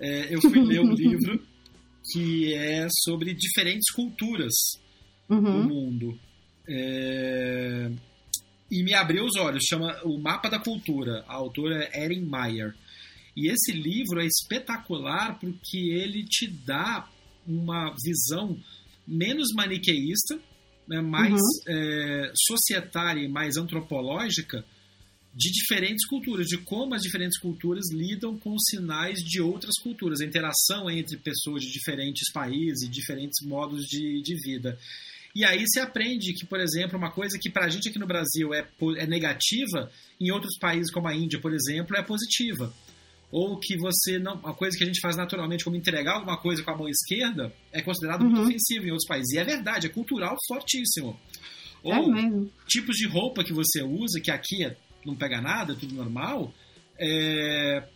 é, 0.01 0.35
eu 0.35 0.41
fui 0.41 0.61
ler 0.65 0.81
um 0.81 0.93
livro 0.93 1.41
que 2.13 2.53
é 2.55 2.87
sobre 3.05 3.33
diferentes 3.35 3.91
culturas 3.93 4.53
do 5.29 5.37
Uhum. 5.37 5.63
mundo. 5.69 6.19
É, 6.69 7.91
E 8.71 8.83
me 8.83 8.93
abriu 8.95 9.25
os 9.25 9.37
olhos, 9.37 9.65
chama 9.69 9.99
O 10.05 10.19
Mapa 10.19 10.49
da 10.51 10.59
Cultura. 10.59 11.25
A 11.29 11.35
autora 11.35 11.89
é 11.93 12.05
Erin 12.05 12.23
Meyer. 12.27 12.75
E 13.37 13.49
esse 13.49 13.73
livro 13.73 14.21
é 14.21 14.27
espetacular 14.27 15.39
porque 15.39 15.77
ele 15.79 16.25
te 16.25 16.47
dá 16.47 17.09
uma 17.47 17.95
visão 18.05 18.59
menos 19.07 19.49
maniqueísta, 19.55 20.39
né, 20.89 21.01
mais 21.01 21.33
Uhum. 21.33 21.39
é, 21.69 22.33
societária 22.49 23.23
e 23.23 23.29
mais 23.29 23.57
antropológica 23.57 24.65
de 25.37 25.51
diferentes 25.51 26.07
culturas, 26.07 26.47
de 26.47 26.59
como 26.59 26.95
as 26.95 27.03
diferentes 27.03 27.39
culturas 27.39 27.91
lidam 27.93 28.39
com 28.39 28.55
os 28.55 28.63
sinais 28.71 29.19
de 29.19 29.41
outras 29.41 29.75
culturas, 29.83 30.21
a 30.21 30.25
interação 30.25 30.89
entre 30.89 31.17
pessoas 31.17 31.63
de 31.65 31.73
diferentes 31.73 32.31
países, 32.33 32.89
diferentes 32.89 33.45
modos 33.47 33.85
de, 33.87 34.23
de 34.23 34.35
vida. 34.45 34.79
E 35.35 35.45
aí 35.45 35.65
você 35.67 35.81
aprende 35.81 36.33
que, 36.33 36.47
por 36.47 36.61
exemplo, 36.61 36.97
uma 36.97 37.11
coisa 37.11 37.37
que 37.41 37.51
pra 37.51 37.69
gente 37.69 37.89
aqui 37.89 37.99
no 37.99 38.07
Brasil 38.07 38.55
é, 38.55 38.65
é 38.99 39.07
negativa, 39.09 39.91
em 40.21 40.31
outros 40.31 40.57
países 40.61 40.93
como 40.93 41.09
a 41.09 41.15
Índia, 41.17 41.41
por 41.41 41.53
exemplo, 41.53 41.97
é 41.97 42.03
positiva. 42.05 42.73
Ou 43.33 43.59
que 43.59 43.77
você 43.77 44.17
não. 44.21 44.35
Uma 44.37 44.55
coisa 44.55 44.79
que 44.79 44.85
a 44.85 44.87
gente 44.87 45.01
faz 45.01 45.17
naturalmente, 45.17 45.65
como 45.65 45.75
entregar 45.75 46.13
alguma 46.15 46.37
coisa 46.41 46.63
com 46.63 46.71
a 46.71 46.77
mão 46.77 46.89
esquerda, 46.89 47.53
é 47.73 47.83
considerado 47.83 48.23
muito 48.23 48.37
Uhum. 48.41 48.47
ofensivo 48.47 48.87
em 48.87 48.91
outros 48.93 49.09
países. 49.09 49.33
E 49.33 49.39
é 49.39 49.45
verdade, 49.45 49.89
é 49.89 49.91
cultural 49.91 50.37
fortíssimo. 50.47 51.19
É 51.85 51.99
Ou 51.99 52.13
mesmo. 52.13 52.49
tipos 52.69 52.95
de 52.95 53.09
roupa 53.09 53.43
que 53.43 53.53
você 53.53 53.83
usa, 53.83 54.21
que 54.21 54.31
aqui 54.31 54.65
é 54.65 54.77
não 55.07 55.15
pega 55.15 55.41
nada, 55.41 55.73
é 55.73 55.77
tudo 55.77 55.95
normal, 55.95 56.53
é, 56.99 57.89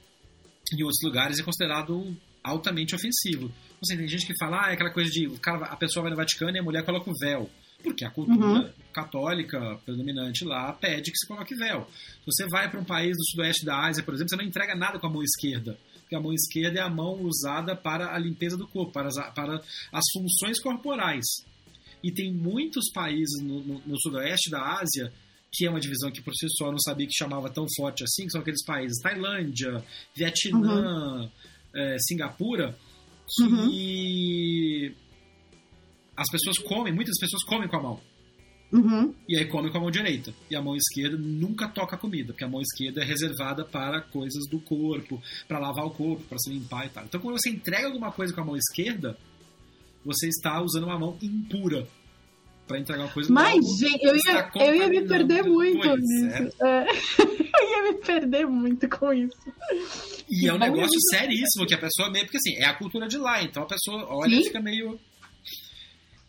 em 0.73 0.83
outros 0.83 1.03
lugares 1.03 1.39
é 1.39 1.43
considerado 1.43 2.17
altamente 2.43 2.95
ofensivo. 2.95 3.53
Assim, 3.83 3.97
tem 3.97 4.09
gente 4.09 4.27
que 4.27 4.37
fala, 4.39 4.67
ah, 4.67 4.71
é 4.71 4.75
aquela 4.75 4.91
coisa 4.91 5.11
de 5.11 5.29
cara, 5.39 5.67
a 5.67 5.77
pessoa 5.77 6.03
vai 6.03 6.11
no 6.11 6.17
Vaticano 6.17 6.57
e 6.57 6.61
a 6.61 6.63
mulher 6.63 6.85
coloca 6.85 7.11
o 7.11 7.15
véu. 7.21 7.49
Porque 7.83 8.05
a 8.05 8.11
cultura 8.11 8.45
uhum. 8.45 8.73
católica 8.93 9.79
predominante 9.85 10.45
lá 10.45 10.73
pede 10.73 11.13
que 11.13 11.17
se 11.17 11.29
coloque 11.29 11.55
véu. 11.55 11.87
Se 11.91 12.25
você 12.27 12.49
vai 12.49 12.69
para 12.69 12.81
um 12.81 12.85
país 12.85 13.17
do 13.17 13.25
sudoeste 13.31 13.65
da 13.65 13.87
Ásia, 13.87 14.03
por 14.03 14.15
exemplo, 14.15 14.31
você 14.31 14.37
não 14.37 14.45
entrega 14.45 14.75
nada 14.75 14.99
com 14.99 15.07
a 15.07 15.11
mão 15.11 15.23
esquerda. 15.23 15.79
Porque 16.01 16.17
a 16.17 16.21
mão 16.21 16.33
esquerda 16.33 16.81
é 16.81 16.83
a 16.83 16.91
mão 16.91 17.23
usada 17.23 17.77
para 17.77 18.13
a 18.13 18.19
limpeza 18.19 18.57
do 18.57 18.67
corpo, 18.67 18.93
para 18.93 19.09
as, 19.09 19.15
para 19.33 19.61
as 19.93 20.05
funções 20.13 20.61
corporais. 20.61 21.25
E 22.03 22.13
tem 22.13 22.33
muitos 22.33 22.91
países 22.93 23.41
no, 23.43 23.61
no, 23.61 23.83
no 23.87 24.01
sudoeste 24.01 24.51
da 24.51 24.81
Ásia 24.81 25.13
que 25.59 25.67
é 25.67 25.71
uma 25.71 25.81
divisão 25.81 26.09
que 26.13 26.23
por 26.23 26.33
si 26.35 26.47
só 26.51 26.71
não 26.71 26.79
sabia 26.79 27.05
que 27.05 27.13
chamava 27.13 27.51
tão 27.51 27.67
forte 27.77 28.05
assim, 28.05 28.27
que 28.27 28.31
são 28.31 28.41
aqueles 28.41 28.65
países 28.65 29.03
Tailândia, 29.03 29.85
Vietnã, 30.15 31.23
uhum. 31.23 31.31
é, 31.75 31.97
Singapura, 31.99 32.79
que 33.27 33.43
uhum. 33.43 34.95
as 36.17 36.31
pessoas 36.31 36.59
comem, 36.59 36.95
muitas 36.95 37.19
pessoas 37.19 37.43
comem 37.43 37.69
com 37.69 37.77
a 37.77 37.83
mão. 37.83 38.01
Uhum. 38.73 39.13
E 39.29 39.37
aí 39.37 39.47
comem 39.47 39.73
com 39.73 39.79
a 39.79 39.81
mão 39.81 39.91
direita. 39.91 40.33
E 40.49 40.55
a 40.55 40.63
mão 40.63 40.77
esquerda 40.77 41.17
nunca 41.17 41.67
toca 41.67 41.97
a 41.97 41.99
comida, 41.99 42.33
porque 42.33 42.45
a 42.45 42.49
mão 42.49 42.61
esquerda 42.61 43.03
é 43.03 43.05
reservada 43.05 43.65
para 43.65 44.01
coisas 44.01 44.49
do 44.49 44.61
corpo, 44.61 45.21
para 45.49 45.59
lavar 45.59 45.87
o 45.87 45.91
corpo, 45.91 46.23
para 46.23 46.39
se 46.39 46.51
limpar 46.51 46.87
e 46.87 46.91
tal. 46.91 47.05
Então 47.05 47.21
quando 47.21 47.37
você 47.41 47.51
entrega 47.51 47.89
alguma 47.89 48.13
coisa 48.13 48.33
com 48.33 48.43
a 48.43 48.45
mão 48.45 48.57
esquerda, 48.57 49.19
você 50.05 50.29
está 50.29 50.63
usando 50.63 50.85
uma 50.85 50.99
mão 50.99 51.19
impura 51.21 51.89
para 52.69 52.79
entregar 52.79 53.05
uma 53.05 53.13
coisa 53.13 53.33
Mas, 53.33 53.65
gente, 53.79 54.05
eu 54.05 54.15
ia, 54.15 54.51
eu 54.55 54.75
ia 54.77 54.89
me 54.89 55.09
perder 55.09 55.43
muito 55.43 55.97
nisso. 55.97 56.55
É. 56.63 56.87
eu 57.19 57.71
ia 57.71 57.83
me 57.85 57.95
perder 57.95 58.47
muito 58.47 58.89
com 58.89 59.13
isso. 59.13 59.37
E 60.31 60.47
é 60.47 60.53
um 60.53 60.59
negócio 60.59 61.01
seríssimo 61.11 61.67
que 61.67 61.75
a 61.75 61.79
pessoa 61.79 62.11
meio. 62.11 62.27
Porque 62.27 62.37
assim, 62.37 62.55
é 62.57 62.67
a 62.67 62.75
cultura 62.75 63.09
de 63.09 63.17
lá, 63.17 63.43
então 63.43 63.63
a 63.63 63.67
pessoa 63.67 64.07
olha 64.11 64.37
Sim. 64.37 64.41
e 64.41 64.45
fica 64.45 64.61
meio. 64.61 65.01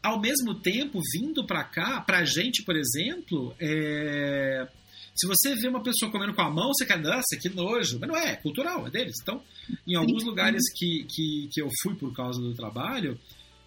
Ao 0.01 0.19
mesmo 0.19 0.55
tempo, 0.55 1.01
vindo 1.13 1.45
para 1.45 1.61
cá, 1.65 1.99
pra 1.99 2.23
gente, 2.23 2.63
por 2.63 2.73
exemplo, 2.73 3.53
é... 3.59 4.65
se 5.13 5.27
você 5.27 5.53
vê 5.55 5.67
uma 5.67 5.83
pessoa 5.83 6.09
comendo 6.09 6.33
com 6.33 6.41
a 6.41 6.49
mão, 6.49 6.69
você 6.69 6.85
quer, 6.85 6.97
nossa, 6.97 7.37
que 7.39 7.49
nojo. 7.49 7.99
Mas 7.99 8.09
não 8.09 8.15
é, 8.15 8.31
é 8.31 8.35
cultural, 8.37 8.87
é 8.87 8.89
deles. 8.89 9.17
Então, 9.21 9.43
em 9.85 9.95
alguns 9.95 10.23
lugares 10.23 10.61
que, 10.73 11.05
que, 11.09 11.49
que 11.51 11.61
eu 11.61 11.67
fui 11.83 11.95
por 11.95 12.15
causa 12.15 12.39
do 12.39 12.55
trabalho, 12.55 13.19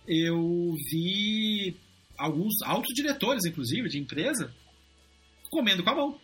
eu 0.08 0.74
vi 0.90 1.76
alguns 2.22 2.54
altos 2.64 2.94
diretores, 2.94 3.44
inclusive, 3.44 3.88
de 3.88 3.98
empresa, 3.98 4.54
comendo 5.50 5.82
com 5.82 5.90
a 5.90 5.94
mão. 5.94 6.20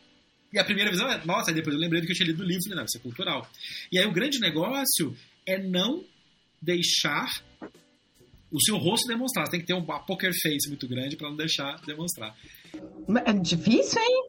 E 0.53 0.59
a 0.59 0.65
primeira 0.65 0.91
visão 0.91 1.11
é, 1.11 1.23
nossa, 1.27 1.51
aí 1.51 1.55
depois 1.55 1.75
eu 1.75 1.81
lembrei 1.81 2.01
do 2.01 2.07
que 2.07 2.13
eu 2.13 2.17
tinha 2.17 2.29
lido 2.29 2.39
do 2.39 2.49
livro, 2.49 2.75
não, 2.75 2.85
isso 2.85 2.97
é 2.97 3.01
cultural. 3.01 3.51
E 3.93 3.99
aí 3.99 4.07
o 4.07 4.13
grande 4.13 4.39
negócio 4.39 5.15
é 5.45 5.59
não 5.59 6.05
deixar 6.61 7.29
o 8.51 8.61
seu 8.63 8.79
rosto 8.79 9.07
demonstrar. 9.07 9.47
Você 9.47 9.53
tem 9.53 9.61
que 9.61 9.67
ter 9.67 9.75
uma 9.75 10.01
poker 10.01 10.33
face 10.43 10.69
muito 10.69 10.89
grande 10.89 11.17
para 11.17 11.29
não 11.29 11.37
deixar 11.37 11.79
demonstrar. 11.85 12.35
É 13.27 13.33
difícil, 13.35 14.01
hein? 14.01 14.29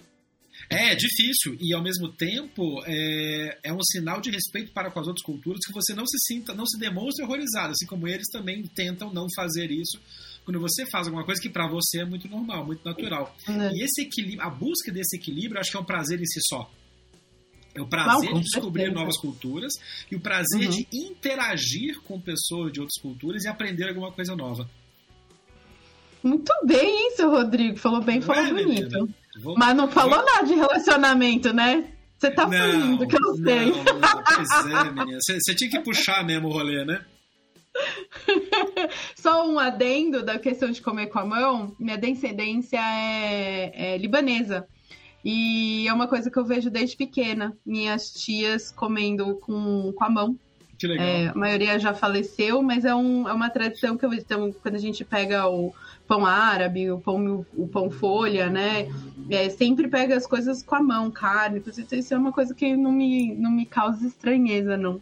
É, 0.69 0.91
é 0.91 0.95
difícil. 0.95 1.57
E 1.61 1.73
ao 1.73 1.81
mesmo 1.81 2.09
tempo 2.09 2.83
é, 2.85 3.59
é 3.63 3.73
um 3.73 3.81
sinal 3.81 4.19
de 4.19 4.29
respeito 4.29 4.73
para 4.73 4.91
com 4.91 4.99
as 4.99 5.07
outras 5.07 5.23
culturas 5.23 5.65
que 5.65 5.73
você 5.73 5.93
não 5.93 6.05
se 6.05 6.17
sinta, 6.27 6.53
não 6.53 6.65
se 6.65 6.77
demonstre 6.77 7.23
horrorizado, 7.23 7.71
assim 7.71 7.85
como 7.85 8.07
eles 8.07 8.27
também 8.29 8.61
tentam 8.63 9.13
não 9.13 9.25
fazer 9.35 9.71
isso 9.71 9.99
quando 10.49 10.59
você 10.59 10.83
faz 10.87 11.05
alguma 11.05 11.23
coisa 11.23 11.39
que 11.39 11.47
para 11.47 11.69
você 11.69 11.99
é 11.99 12.05
muito 12.05 12.27
normal, 12.27 12.65
muito 12.65 12.83
natural. 12.83 13.35
É. 13.47 13.71
E 13.71 13.83
esse 13.83 14.01
equilíbrio, 14.01 14.41
a 14.41 14.49
busca 14.49 14.91
desse 14.91 15.15
equilíbrio, 15.15 15.59
acho 15.59 15.69
que 15.69 15.77
é 15.77 15.79
um 15.79 15.85
prazer 15.85 16.19
em 16.19 16.25
si 16.25 16.39
só. 16.49 16.67
É 17.75 17.79
o 17.79 17.85
prazer 17.85 18.31
Não, 18.31 18.39
de 18.39 18.45
descobrir 18.45 18.81
certeza. 18.85 18.99
novas 18.99 19.17
culturas 19.19 19.73
e 20.11 20.15
o 20.15 20.19
prazer 20.19 20.65
uhum. 20.65 20.71
de 20.71 20.87
interagir 20.91 22.01
com 22.01 22.19
pessoas 22.19 22.73
de 22.73 22.79
outras 22.79 22.99
culturas 22.99 23.43
e 23.43 23.47
aprender 23.47 23.89
alguma 23.89 24.11
coisa 24.11 24.35
nova. 24.35 24.67
Muito 26.23 26.51
bem, 26.65 27.09
isso, 27.09 27.29
Rodrigo. 27.29 27.77
Falou 27.77 28.01
bem, 28.01 28.19
falou 28.19 28.43
é, 28.43 28.51
bonito. 28.51 29.07
Vou... 29.43 29.53
Mas 29.55 29.75
não 29.75 29.87
falou 29.87 30.25
nada 30.25 30.47
de 30.47 30.55
relacionamento, 30.55 31.53
né? 31.53 31.93
Você 32.17 32.31
tá 32.31 32.47
falando 32.49 33.07
que 33.07 33.15
eu 33.15 33.19
não, 33.19 33.35
sei. 33.35 33.65
Não, 33.67 33.83
pois 34.23 34.65
é, 34.65 34.91
menina. 34.91 35.19
Você 35.21 35.53
tinha 35.53 35.69
que 35.69 35.79
puxar 35.81 36.25
mesmo 36.25 36.47
o 36.47 36.51
rolê, 36.51 36.83
né? 36.83 37.05
Só 39.15 39.47
um 39.47 39.59
adendo 39.59 40.23
da 40.23 40.39
questão 40.39 40.71
de 40.71 40.81
comer 40.81 41.07
com 41.07 41.19
a 41.19 41.25
mão. 41.25 41.75
Minha 41.79 41.97
descendência 41.97 42.79
é, 42.79 43.93
é, 43.93 43.97
libanesa. 43.97 44.67
E 45.23 45.87
é 45.87 45.93
uma 45.93 46.07
coisa 46.07 46.31
que 46.31 46.37
eu 46.37 46.45
vejo 46.45 46.69
desde 46.69 46.95
pequena. 46.95 47.55
Minhas 47.65 48.11
tias 48.11 48.71
comendo 48.71 49.35
com, 49.35 49.91
com 49.93 50.03
a 50.03 50.09
mão. 50.09 50.37
Que 50.77 50.87
legal. 50.87 51.05
É, 51.05 51.27
a 51.27 51.35
maioria 51.35 51.77
já 51.77 51.93
faleceu, 51.93 52.61
mas 52.61 52.85
é, 52.85 52.95
um, 52.95 53.27
é 53.27 53.33
uma 53.33 53.49
tradição 53.49 53.97
que 53.97 54.05
eu 54.05 54.09
vejo. 54.09 54.21
Então, 54.21 54.53
quando 54.53 54.75
a 54.75 54.79
gente 54.79 55.03
pega 55.03 55.45
o 55.47 55.73
pão 56.07 56.25
árabe, 56.25 56.89
o 56.89 56.99
pão, 56.99 57.45
o 57.53 57.67
pão 57.67 57.91
folha, 57.91 58.49
né? 58.49 58.87
É, 59.29 59.49
sempre 59.49 59.89
pega 59.89 60.15
as 60.15 60.25
coisas 60.25 60.63
com 60.63 60.75
a 60.75 60.81
mão, 60.81 61.11
carne. 61.11 61.61
Isso 61.91 62.13
é 62.13 62.17
uma 62.17 62.31
coisa 62.31 62.55
que 62.55 62.77
não 62.77 62.93
me, 62.93 63.35
não 63.35 63.51
me 63.51 63.65
causa 63.65 64.07
estranheza, 64.07 64.77
não. 64.77 65.01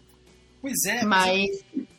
Pois 0.68 0.84
é, 0.86 1.06
mas... 1.06 1.46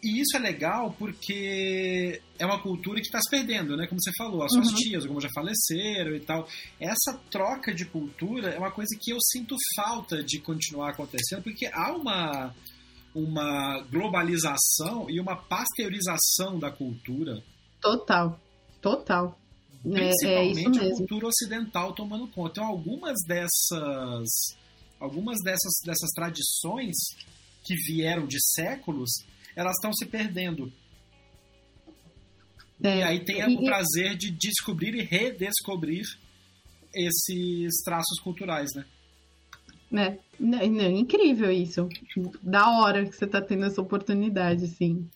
e 0.03 0.21
isso 0.21 0.37
é 0.37 0.39
legal 0.39 0.95
porque 0.99 2.21
é 2.39 2.45
uma 2.45 2.61
cultura 2.61 3.01
que 3.01 3.07
está 3.07 3.19
se 3.19 3.31
perdendo, 3.31 3.79
né? 3.79 3.87
Como 3.87 3.99
você 3.99 4.11
falou, 4.19 4.43
as 4.43 4.53
suas 4.53 4.69
uhum. 4.69 4.75
tias, 4.75 5.07
como 5.07 5.21
já 5.23 5.31
faleceram 5.35 6.15
e 6.15 6.21
tal. 6.21 6.47
Essa 6.79 7.19
troca 7.31 7.73
de 7.73 7.87
cultura 7.87 8.51
é 8.51 8.59
uma 8.59 8.71
coisa 8.71 8.95
que 9.01 9.11
eu 9.11 9.17
sinto 9.33 9.57
falta 9.75 10.23
de 10.23 10.39
continuar 10.41 10.91
acontecendo, 10.91 11.43
porque 11.43 11.67
há 11.73 11.93
uma, 11.93 12.55
uma 13.15 13.81
globalização 13.91 15.09
e 15.09 15.19
uma 15.19 15.35
pasteurização 15.35 16.59
da 16.59 16.71
cultura. 16.71 17.43
Total, 17.81 18.39
total. 18.83 19.39
Principalmente 19.83 20.79
é, 20.79 20.85
é 20.85 20.87
a 20.89 20.91
cultura 20.91 21.27
ocidental 21.29 21.95
tomando 21.95 22.29
conta. 22.29 22.61
Então, 22.61 22.67
algumas 22.67 23.17
dessas, 23.27 24.29
algumas 25.01 25.39
dessas, 25.43 25.73
dessas 25.87 26.11
tradições 26.11 26.97
que 27.65 27.75
vieram 27.75 28.27
de 28.27 28.39
séculos, 28.55 29.11
elas 29.55 29.75
estão 29.77 29.93
se 29.93 30.07
perdendo. 30.07 30.73
É, 32.83 32.99
e 32.99 33.03
aí 33.03 33.25
tem 33.25 33.41
e, 33.41 33.57
o 33.57 33.65
prazer 33.65 34.17
de 34.17 34.31
descobrir 34.31 34.95
e 34.95 35.03
redescobrir 35.03 36.05
esses 36.95 37.83
traços 37.85 38.21
culturais, 38.23 38.71
né? 38.75 38.85
É, 39.91 40.19
é, 40.61 40.91
incrível 40.91 41.51
isso. 41.51 41.89
Da 42.43 42.79
hora 42.79 43.07
que 43.07 43.17
você 43.17 43.25
está 43.25 43.41
tendo 43.41 43.65
essa 43.65 43.81
oportunidade, 43.81 44.65
assim. 44.65 45.09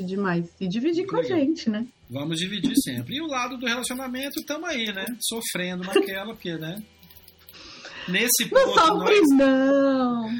Demais. 0.00 0.50
E 0.60 0.66
dividir 0.68 1.06
com 1.06 1.16
a 1.16 1.22
gente, 1.22 1.70
né? 1.70 1.86
Vamos 2.10 2.38
dividir 2.38 2.74
sempre. 2.82 3.16
E 3.16 3.22
o 3.22 3.26
lado 3.26 3.56
do 3.56 3.66
relacionamento, 3.66 4.40
estamos 4.40 4.68
aí, 4.68 4.92
né? 4.92 5.04
Sofrendo 5.20 5.84
naquela, 5.84 6.34
porque, 6.34 6.56
né? 6.56 6.82
Nesse 8.08 8.50
não 8.52 8.64
ponto. 8.64 8.80
Sofre, 8.80 9.20
nós... 9.20 9.38
não! 9.38 9.85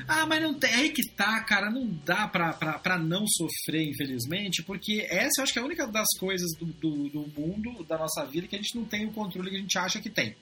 Ah, 0.09 0.27
mas 0.27 0.43
não 0.43 0.55
tem. 0.55 0.71
É 0.71 0.75
aí 0.77 0.91
que 0.91 1.09
tá, 1.11 1.41
cara. 1.45 1.71
Não 1.71 1.87
dá 2.05 2.29
pra, 2.29 2.53
pra, 2.53 2.79
pra 2.79 2.99
não 2.99 3.27
sofrer, 3.27 3.89
infelizmente, 3.89 4.63
porque 4.63 5.07
essa 5.09 5.41
eu 5.41 5.45
acho 5.45 5.53
que 5.53 5.59
é 5.59 5.63
a 5.63 5.65
única 5.65 5.87
das 5.87 6.09
coisas 6.19 6.51
do, 6.59 6.67
do, 6.67 7.09
do 7.09 7.41
mundo, 7.41 7.85
da 7.85 7.99
nossa 7.99 8.25
vida, 8.25 8.47
que 8.47 8.57
a 8.57 8.59
gente 8.59 8.77
não 8.77 8.85
tem 8.85 9.07
o 9.07 9.13
controle 9.13 9.51
que 9.51 9.57
a 9.57 9.61
gente 9.61 9.79
acha 9.79 10.01
que 10.01 10.11
tem. 10.11 10.37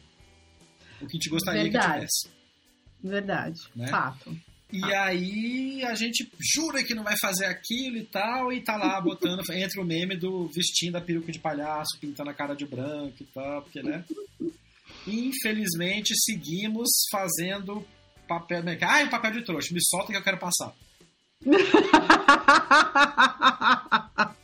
O 1.00 1.06
que 1.06 1.16
a 1.16 1.18
gente 1.18 1.28
gostaria 1.28 1.62
Verdade. 1.62 1.86
que 1.86 1.94
tivesse. 1.94 2.28
Verdade. 3.02 3.60
Né? 3.76 3.88
Fato. 3.88 4.36
E 4.72 4.82
aí 4.92 5.84
a 5.84 5.94
gente 5.94 6.28
jura 6.54 6.82
que 6.82 6.94
não 6.94 7.04
vai 7.04 7.16
fazer 7.16 7.44
aquilo 7.44 7.96
e 7.96 8.04
tal, 8.04 8.52
e 8.52 8.60
tá 8.60 8.76
lá 8.76 9.00
botando, 9.00 9.42
entre 9.52 9.80
o 9.80 9.84
meme 9.84 10.16
do 10.16 10.48
vestindo 10.48 10.96
a 10.96 11.00
peruca 11.00 11.30
de 11.30 11.38
palhaço, 11.38 11.98
pintando 12.00 12.30
a 12.30 12.34
cara 12.34 12.54
de 12.54 12.66
branco 12.66 13.16
e 13.20 13.26
tal, 13.26 13.62
porque, 13.62 13.82
né? 13.82 14.04
Infelizmente, 15.06 16.12
seguimos 16.16 16.88
fazendo 17.10 17.86
papel. 18.26 18.62
Ah, 18.82 19.04
o 19.04 19.10
papel 19.10 19.32
de 19.32 19.42
trouxa, 19.42 19.74
me 19.74 19.80
solta 19.82 20.12
que 20.12 20.18
eu 20.18 20.22
quero 20.22 20.38
passar. 20.38 20.72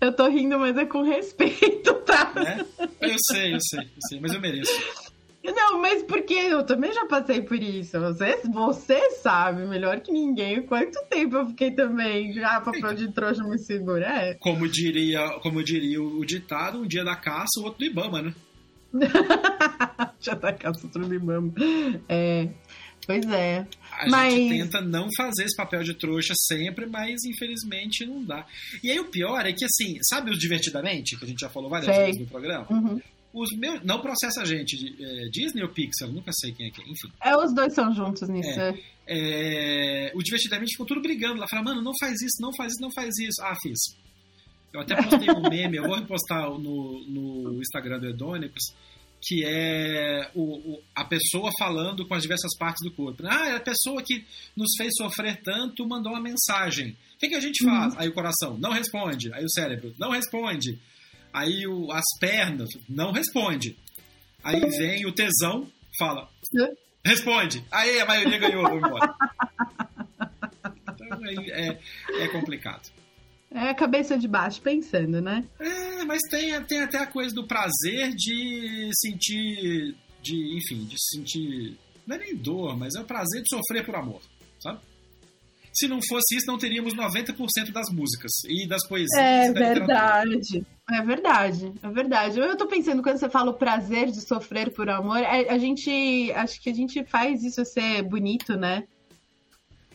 eu 0.00 0.12
tô 0.12 0.28
rindo, 0.28 0.58
mas 0.58 0.76
é 0.76 0.84
com 0.84 1.02
respeito, 1.02 1.94
tá? 2.06 2.32
É? 2.36 2.60
Eu 3.00 3.16
sei, 3.30 3.54
eu 3.54 3.60
sei, 3.60 3.80
eu 3.80 4.08
sei, 4.08 4.20
mas 4.20 4.32
eu 4.32 4.40
mereço. 4.40 4.72
Não, 5.44 5.78
mas 5.78 6.02
porque 6.02 6.32
eu 6.32 6.64
também 6.64 6.90
já 6.92 7.04
passei 7.04 7.42
por 7.42 7.62
isso. 7.62 8.00
Você, 8.00 8.40
você 8.50 9.10
sabe 9.10 9.66
melhor 9.66 10.00
que 10.00 10.10
ninguém 10.10 10.62
quanto 10.62 10.98
tempo 11.10 11.36
eu 11.36 11.46
fiquei 11.48 11.70
também 11.70 12.32
já 12.32 12.62
papel 12.62 12.94
de 12.94 13.12
trouxa 13.12 13.44
me 13.44 13.58
segura. 13.58 14.06
É. 14.06 14.34
Como 14.34 14.66
diria, 14.66 15.38
como 15.42 15.62
diria 15.62 16.02
o 16.02 16.24
ditado, 16.24 16.78
um 16.78 16.86
dia 16.86 17.04
da 17.04 17.14
caça, 17.14 17.60
o 17.60 17.64
outro 17.64 17.80
do 17.80 17.84
Ibama, 17.84 18.22
né? 18.22 18.34
Já 20.20 20.36
tá 20.36 20.52
caçando 20.52 21.06
limão. 21.06 21.52
É, 22.08 22.48
pois 23.06 23.26
é. 23.26 23.66
A 23.92 24.08
mas... 24.08 24.32
gente 24.32 24.58
tenta 24.58 24.80
não 24.80 25.08
fazer 25.16 25.44
esse 25.44 25.56
papel 25.56 25.82
de 25.82 25.94
trouxa 25.94 26.34
sempre, 26.36 26.86
mas 26.86 27.24
infelizmente 27.24 28.06
não 28.06 28.24
dá. 28.24 28.46
E 28.82 28.90
aí 28.90 28.98
o 28.98 29.10
pior 29.10 29.44
é 29.44 29.52
que, 29.52 29.64
assim, 29.64 29.98
sabe 30.02 30.30
o 30.30 30.38
Divertidamente, 30.38 31.16
que 31.16 31.24
a 31.24 31.28
gente 31.28 31.40
já 31.40 31.48
falou 31.48 31.68
várias 31.68 31.94
Sei. 31.94 32.06
vezes 32.06 32.20
no 32.20 32.26
programa? 32.26 32.66
Uhum. 32.70 33.00
Os 33.32 33.50
meus, 33.58 33.82
não 33.82 34.00
processa 34.00 34.42
a 34.42 34.44
gente, 34.44 34.76
é, 34.76 35.28
Disney 35.28 35.62
ou 35.62 35.68
Pixar, 35.68 36.08
nunca 36.08 36.30
sei 36.32 36.52
quem 36.52 36.68
é 36.68 36.70
quem, 36.70 36.84
enfim. 36.84 37.08
É, 37.20 37.36
os 37.36 37.52
dois 37.52 37.74
são 37.74 37.92
juntos 37.92 38.28
nisso. 38.28 38.60
É. 38.60 38.74
É, 39.06 40.12
o 40.14 40.22
Divertidamente 40.22 40.70
ficou 40.70 40.86
tudo 40.86 41.02
brigando 41.02 41.40
lá, 41.40 41.46
falando, 41.48 41.66
mano, 41.66 41.82
não 41.82 41.92
faz 41.98 42.22
isso, 42.22 42.40
não 42.40 42.54
faz 42.56 42.72
isso, 42.72 42.80
não 42.80 42.92
faz 42.92 43.18
isso. 43.18 43.42
Ah, 43.42 43.56
fiz. 43.60 43.78
Eu 44.74 44.80
até 44.80 44.96
postei 44.96 45.30
um 45.30 45.48
meme, 45.48 45.76
eu 45.76 45.84
vou 45.84 45.96
repostar 45.96 46.50
no, 46.50 47.04
no 47.06 47.60
Instagram 47.60 48.00
do 48.00 48.08
Edônicos, 48.08 48.74
que 49.22 49.44
é 49.44 50.28
o, 50.34 50.42
o, 50.42 50.82
a 50.92 51.04
pessoa 51.04 51.48
falando 51.56 52.04
com 52.06 52.12
as 52.12 52.22
diversas 52.22 52.50
partes 52.58 52.84
do 52.84 52.92
corpo. 52.92 53.22
Ah, 53.24 53.50
é 53.50 53.56
a 53.56 53.60
pessoa 53.60 54.02
que 54.02 54.26
nos 54.56 54.72
fez 54.76 54.92
sofrer 54.98 55.40
tanto 55.42 55.88
mandou 55.88 56.12
uma 56.12 56.20
mensagem. 56.20 56.90
O 57.14 57.18
que, 57.18 57.28
que 57.28 57.36
a 57.36 57.40
gente 57.40 57.64
faz? 57.64 57.94
Uhum. 57.94 58.00
Aí 58.00 58.08
o 58.08 58.12
coração 58.12 58.58
não 58.58 58.72
responde. 58.72 59.32
Aí 59.32 59.44
o 59.44 59.50
cérebro 59.50 59.94
não 59.96 60.10
responde. 60.10 60.76
Aí 61.32 61.64
o, 61.68 61.92
as 61.92 62.04
pernas 62.18 62.68
não 62.88 63.12
responde. 63.12 63.76
Aí 64.42 64.60
vem 64.76 65.06
o 65.06 65.12
tesão, 65.12 65.70
fala, 65.96 66.28
responde. 67.04 67.64
Aí 67.70 68.00
a 68.00 68.06
maioria 68.06 68.38
ganhou, 68.38 68.62
vamos 68.64 68.84
embora. 68.88 69.14
Então 70.88 71.24
aí 71.24 71.50
é, 71.50 71.80
é 72.24 72.28
complicado. 72.28 72.90
É 73.54 73.70
a 73.70 73.74
cabeça 73.74 74.18
de 74.18 74.26
baixo 74.26 74.60
pensando, 74.60 75.20
né? 75.20 75.44
É, 75.60 76.04
mas 76.04 76.20
tem, 76.28 76.60
tem 76.64 76.82
até 76.82 76.98
a 76.98 77.06
coisa 77.06 77.32
do 77.32 77.46
prazer 77.46 78.12
de 78.14 78.90
sentir. 79.00 79.94
de, 80.20 80.58
enfim, 80.58 80.84
de 80.84 80.96
sentir. 80.98 81.78
Não 82.04 82.16
é 82.16 82.18
nem 82.18 82.34
dor, 82.34 82.76
mas 82.76 82.94
é 82.96 83.00
o 83.00 83.04
prazer 83.04 83.42
de 83.42 83.48
sofrer 83.48 83.86
por 83.86 83.94
amor, 83.94 84.20
sabe? 84.60 84.80
Se 85.72 85.88
não 85.88 86.00
fosse 86.08 86.36
isso, 86.36 86.46
não 86.46 86.58
teríamos 86.58 86.94
90% 86.94 87.72
das 87.72 87.90
músicas 87.92 88.32
e 88.48 88.66
das 88.66 88.86
poesias. 88.86 89.10
É 89.16 89.52
verdade. 89.52 90.66
É 90.90 91.02
verdade, 91.02 91.72
é 91.82 91.88
verdade. 91.88 92.38
Eu 92.38 92.56
tô 92.56 92.66
pensando, 92.66 93.02
quando 93.02 93.18
você 93.18 93.30
fala 93.30 93.50
o 93.50 93.58
prazer 93.58 94.10
de 94.10 94.20
sofrer 94.20 94.70
por 94.70 94.88
amor, 94.90 95.16
a, 95.16 95.42
é, 95.42 95.50
a 95.50 95.58
gente. 95.58 96.30
Acho 96.32 96.60
que 96.60 96.68
a 96.68 96.74
gente 96.74 97.02
faz 97.04 97.42
isso 97.42 97.64
ser 97.64 98.02
bonito, 98.02 98.54
né? 98.54 98.84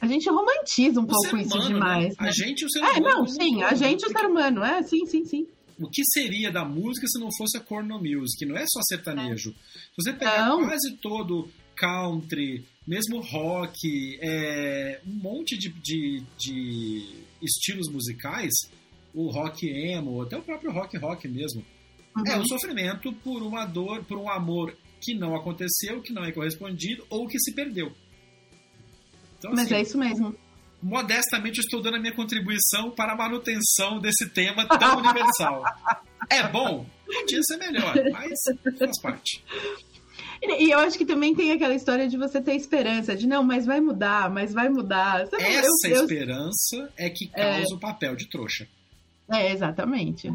A 0.02 0.08
gente 0.08 0.30
romantiza 0.30 1.00
um 1.00 1.04
o 1.04 1.08
pouco 1.08 1.28
humano, 1.28 1.42
isso 1.46 1.58
né? 1.58 1.68
demais. 1.68 2.04
Né? 2.04 2.16
Né? 2.20 2.30
A 2.30 2.32
gente 2.32 2.66
o 2.66 2.70
ser 2.70 2.80
humano. 2.80 2.98
É, 2.98 3.00
não, 3.00 3.28
sim, 3.28 3.64
a 3.64 3.74
gente 3.74 4.06
o 4.06 4.10
ser 4.10 4.26
humano, 4.26 4.64
é, 4.64 4.84
sim, 4.84 5.06
sim, 5.06 5.26
sim. 5.26 5.48
O 5.80 5.90
que 5.90 6.04
seria 6.14 6.52
da 6.52 6.66
música 6.66 7.08
se 7.08 7.20
não 7.20 7.30
fosse 7.38 7.58
a 7.58 7.62
corno 7.62 7.98
music? 7.98 8.46
Não 8.46 8.58
é 8.58 8.66
só 8.68 8.82
sertanejo. 8.84 9.52
Se 9.52 10.04
você 10.04 10.14
pegar 10.14 10.50
não. 10.50 10.66
quase 10.66 10.98
todo 10.98 11.50
country, 11.76 12.66
mesmo 12.86 13.22
rock, 13.22 14.20
é, 14.22 15.00
um 15.08 15.14
monte 15.14 15.58
de, 15.58 15.70
de, 15.70 16.24
de, 16.38 17.24
estilos 17.42 17.90
musicais, 17.90 18.52
o 19.14 19.32
rock 19.32 19.66
emo, 19.70 20.22
até 20.22 20.38
o 20.38 20.42
próprio 20.42 20.72
rock 20.74 20.98
rock 20.98 21.28
mesmo, 21.28 21.66
uhum. 22.18 22.24
é 22.28 22.38
o 22.38 22.46
sofrimento 22.46 23.14
por 23.14 23.42
uma 23.42 23.66
dor, 23.66 24.04
por 24.04 24.18
um 24.18 24.30
amor 24.30 24.76
que 25.02 25.14
não 25.14 25.34
aconteceu, 25.34 26.02
que 26.02 26.12
não 26.12 26.26
é 26.26 26.32
correspondido 26.34 27.06
ou 27.10 27.26
que 27.26 27.40
se 27.40 27.54
perdeu. 27.54 27.94
Então, 29.40 29.52
Mas 29.52 29.66
assim, 29.66 29.76
é 29.76 29.82
isso 29.82 29.98
mesmo. 29.98 30.36
Modestamente 30.82 31.60
estou 31.60 31.82
dando 31.82 31.98
a 31.98 32.00
minha 32.00 32.14
contribuição 32.14 32.92
para 32.92 33.14
a 33.14 33.16
manutenção 33.16 34.00
desse 34.00 34.30
tema 34.30 34.66
tão 34.66 35.00
universal. 35.00 35.64
É 36.30 36.48
bom? 36.48 36.86
Podia 37.08 37.42
ser 37.42 37.58
melhor, 37.58 37.96
mas 38.12 38.38
faz 38.78 39.02
parte. 39.02 39.44
E 40.44 40.70
eu 40.70 40.78
acho 40.80 40.96
que 40.96 41.06
também 41.06 41.34
tem 41.34 41.52
aquela 41.52 41.74
história 41.74 42.08
de 42.08 42.18
você 42.18 42.40
ter 42.40 42.54
esperança, 42.54 43.16
de 43.16 43.26
não, 43.26 43.44
mas 43.44 43.66
vai 43.66 43.82
mudar, 43.82 44.30
mas 44.30 44.54
vai 44.54 44.70
mudar. 44.70 45.26
Sabe, 45.28 45.44
Essa 45.44 45.88
eu, 45.88 46.04
esperança 46.04 46.76
eu... 46.76 46.88
é 46.98 47.10
que 47.10 47.28
causa 47.28 47.74
é... 47.74 47.76
o 47.76 47.80
papel 47.80 48.16
de 48.16 48.30
trouxa. 48.30 48.68
É, 49.32 49.52
exatamente. 49.52 50.34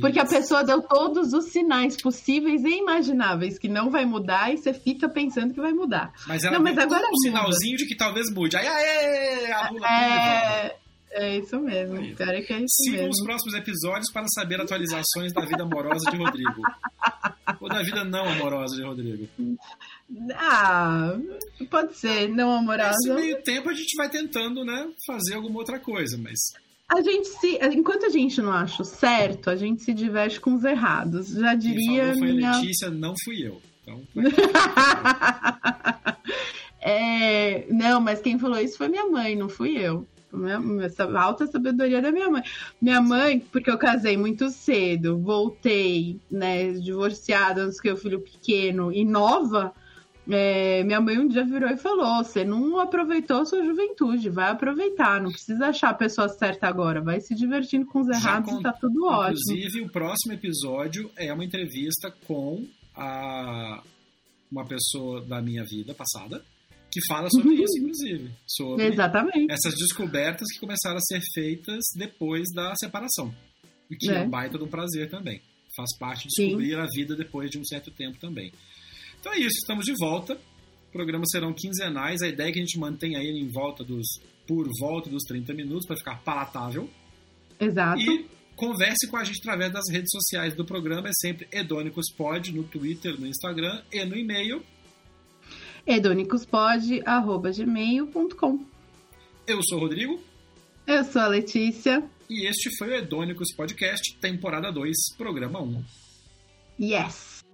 Porque 0.00 0.18
a 0.18 0.24
pessoa 0.24 0.64
deu 0.64 0.80
todos 0.82 1.32
os 1.32 1.46
sinais 1.52 2.00
possíveis 2.00 2.64
e 2.64 2.78
imagináveis 2.78 3.58
que 3.58 3.68
não 3.68 3.90
vai 3.90 4.06
mudar 4.06 4.52
e 4.52 4.56
você 4.56 4.72
fica 4.72 5.08
pensando 5.08 5.52
que 5.52 5.60
vai 5.60 5.72
mudar. 5.72 6.12
Mas 6.26 6.42
ela 6.42 6.54
não, 6.54 6.62
mas 6.62 6.78
agora 6.78 7.06
um 7.06 7.16
sinalzinho 7.18 7.76
de 7.76 7.86
que 7.86 7.94
talvez 7.94 8.32
mude. 8.32 8.56
Aí, 8.56 8.66
aê, 8.66 9.52
a 9.52 9.70
Lula 9.70 9.86
é... 9.86 10.76
É 11.18 11.38
isso 11.38 11.58
mesmo. 11.60 11.96
Aí. 11.96 12.14
Cara, 12.14 12.42
que 12.42 12.52
é 12.52 12.58
isso 12.58 12.74
Sigam 12.82 13.06
mesmo. 13.06 13.10
os 13.10 13.22
próximos 13.22 13.54
episódios 13.54 14.12
para 14.12 14.26
saber 14.28 14.60
atualizações 14.60 15.32
da 15.32 15.46
vida 15.46 15.62
amorosa 15.62 16.10
de 16.10 16.16
Rodrigo. 16.16 16.60
Ou 17.60 17.68
da 17.70 17.82
vida 17.82 18.04
não 18.04 18.28
amorosa 18.28 18.76
de 18.76 18.82
Rodrigo. 18.82 19.26
Ah, 20.34 21.16
pode 21.70 21.96
ser, 21.96 22.28
não 22.28 22.52
amorosa. 22.52 22.90
Nesse 22.90 23.12
meio 23.14 23.42
tempo 23.42 23.70
a 23.70 23.72
gente 23.72 23.96
vai 23.96 24.10
tentando, 24.10 24.62
né, 24.62 24.88
fazer 25.06 25.36
alguma 25.36 25.60
outra 25.60 25.78
coisa, 25.78 26.18
mas 26.18 26.38
a 26.88 27.00
gente 27.00 27.28
se. 27.28 27.58
Enquanto 27.72 28.06
a 28.06 28.08
gente 28.08 28.40
não 28.40 28.52
acha 28.52 28.84
certo, 28.84 29.50
a 29.50 29.56
gente 29.56 29.82
se 29.82 29.92
diverte 29.92 30.40
com 30.40 30.54
os 30.54 30.64
errados. 30.64 31.28
Já 31.28 31.54
diria. 31.54 31.84
Quem 31.84 31.98
falou 31.98 32.18
foi 32.18 32.32
minha... 32.32 32.58
Letícia, 32.58 32.90
não 32.90 33.14
fui 33.24 33.46
eu. 33.46 33.60
Então. 33.82 34.02
é, 36.80 37.66
não, 37.70 38.00
mas 38.00 38.20
quem 38.20 38.38
falou 38.38 38.60
isso 38.60 38.76
foi 38.76 38.88
minha 38.88 39.06
mãe, 39.06 39.36
não 39.36 39.48
fui 39.48 39.76
eu. 39.76 40.06
Essa 40.84 41.04
alta 41.18 41.46
sabedoria 41.46 42.02
da 42.02 42.12
minha 42.12 42.28
mãe. 42.28 42.42
Minha 42.80 43.00
mãe, 43.00 43.40
porque 43.40 43.70
eu 43.70 43.78
casei 43.78 44.16
muito 44.16 44.50
cedo, 44.50 45.18
voltei, 45.18 46.20
né, 46.30 46.72
divorciada 46.72 47.62
antes 47.62 47.80
que 47.80 47.88
eu 47.88 47.96
filho 47.96 48.20
pequeno 48.20 48.92
e 48.92 49.04
nova 49.04 49.72
é, 50.28 50.82
minha 50.82 51.00
mãe 51.00 51.18
um 51.18 51.28
dia 51.28 51.44
virou 51.44 51.70
e 51.70 51.76
falou: 51.76 52.24
você 52.24 52.44
não 52.44 52.78
aproveitou 52.78 53.42
a 53.42 53.44
sua 53.44 53.64
juventude, 53.64 54.28
vai 54.28 54.50
aproveitar, 54.50 55.20
não 55.20 55.30
precisa 55.30 55.66
achar 55.66 55.90
a 55.90 55.94
pessoa 55.94 56.28
certa 56.28 56.66
agora, 56.66 57.00
vai 57.00 57.20
se 57.20 57.34
divertindo 57.34 57.86
com 57.86 58.00
os 58.00 58.08
errados 58.08 58.52
com... 58.52 58.60
e 58.60 58.62
tá 58.62 58.72
tudo 58.72 59.06
ótimo. 59.06 59.36
Inclusive, 59.52 59.80
o 59.82 59.90
próximo 59.90 60.32
episódio 60.34 61.10
é 61.16 61.32
uma 61.32 61.44
entrevista 61.44 62.12
com 62.26 62.66
a... 62.94 63.82
uma 64.50 64.64
pessoa 64.66 65.20
da 65.22 65.40
minha 65.40 65.64
vida 65.64 65.94
passada 65.94 66.42
que 66.96 67.00
fala 67.06 67.28
sobre 67.30 67.50
uhum. 67.50 67.62
isso, 67.62 67.78
inclusive. 67.78 68.30
Sobre 68.46 68.86
Exatamente. 68.86 69.52
essas 69.52 69.74
descobertas 69.74 70.48
que 70.52 70.58
começaram 70.58 70.96
a 70.96 71.00
ser 71.00 71.20
feitas 71.34 71.84
depois 71.94 72.44
da 72.54 72.74
separação. 72.74 73.34
O 73.90 73.96
que 73.98 74.10
é, 74.10 74.14
é 74.14 74.22
um 74.22 74.30
baita 74.30 74.56
um 74.56 74.66
prazer 74.66 75.10
também. 75.10 75.42
Faz 75.76 75.96
parte 75.98 76.26
de 76.26 76.34
descobrir 76.34 76.70
Sim. 76.70 76.80
a 76.80 76.86
vida 76.86 77.14
depois 77.14 77.50
de 77.50 77.58
um 77.58 77.64
certo 77.64 77.90
tempo 77.90 78.18
também. 78.18 78.50
Então 79.26 79.34
é 79.34 79.40
isso, 79.40 79.58
estamos 79.60 79.84
de 79.84 79.92
volta. 79.98 80.40
Programas 80.92 81.26
serão 81.32 81.52
quinzenais. 81.52 82.22
A 82.22 82.28
ideia 82.28 82.48
é 82.48 82.52
que 82.52 82.60
a 82.60 82.62
gente 82.62 82.78
mantenha 82.78 83.18
ele 83.18 83.40
em 83.40 83.48
volta 83.48 83.82
dos. 83.82 84.06
por 84.46 84.68
volta 84.78 85.10
dos 85.10 85.24
30 85.24 85.52
minutos 85.52 85.84
para 85.84 85.96
ficar 85.96 86.22
palatável. 86.22 86.88
Exato. 87.58 88.00
E 88.00 88.24
converse 88.54 89.08
com 89.10 89.16
a 89.16 89.24
gente 89.24 89.40
através 89.40 89.72
das 89.72 89.90
redes 89.90 90.12
sociais 90.12 90.54
do 90.54 90.64
programa. 90.64 91.08
É 91.08 91.12
sempre 91.20 91.48
edônicospod 91.50 92.54
no 92.54 92.62
Twitter, 92.62 93.20
no 93.20 93.26
Instagram 93.26 93.82
e 93.92 94.04
no 94.04 94.16
e-mail. 94.16 94.62
edônicospod.gmail.com 95.84 98.64
Eu 99.44 99.60
sou 99.68 99.78
o 99.78 99.80
Rodrigo. 99.80 100.22
Eu 100.86 101.02
sou 101.02 101.22
a 101.22 101.26
Letícia. 101.26 102.08
E 102.30 102.46
este 102.46 102.70
foi 102.78 102.90
o 102.90 102.94
Edônicos 102.94 103.52
Podcast, 103.56 104.16
temporada 104.20 104.70
2, 104.70 104.94
programa 105.18 105.60
1. 105.60 105.84
Yes! 106.78 107.44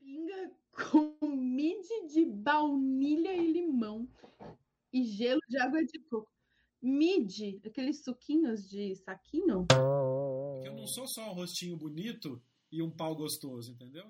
Pinga 0.00 0.50
com 0.72 1.26
mid 1.26 1.86
de 2.12 2.24
baunilha 2.24 3.34
e 3.34 3.52
limão 3.52 4.08
e 4.92 5.04
gelo 5.04 5.40
de 5.48 5.58
água 5.58 5.84
de 5.84 5.98
coco. 6.00 6.28
Mid, 6.80 7.60
aqueles 7.66 8.04
suquinhos 8.04 8.68
de 8.68 8.94
saquinho. 8.96 9.66
Eu 10.64 10.74
não 10.74 10.86
sou 10.86 11.08
só 11.08 11.30
um 11.30 11.34
rostinho 11.34 11.76
bonito 11.76 12.40
e 12.70 12.80
um 12.82 12.90
pau 12.90 13.16
gostoso, 13.16 13.72
entendeu? 13.72 14.04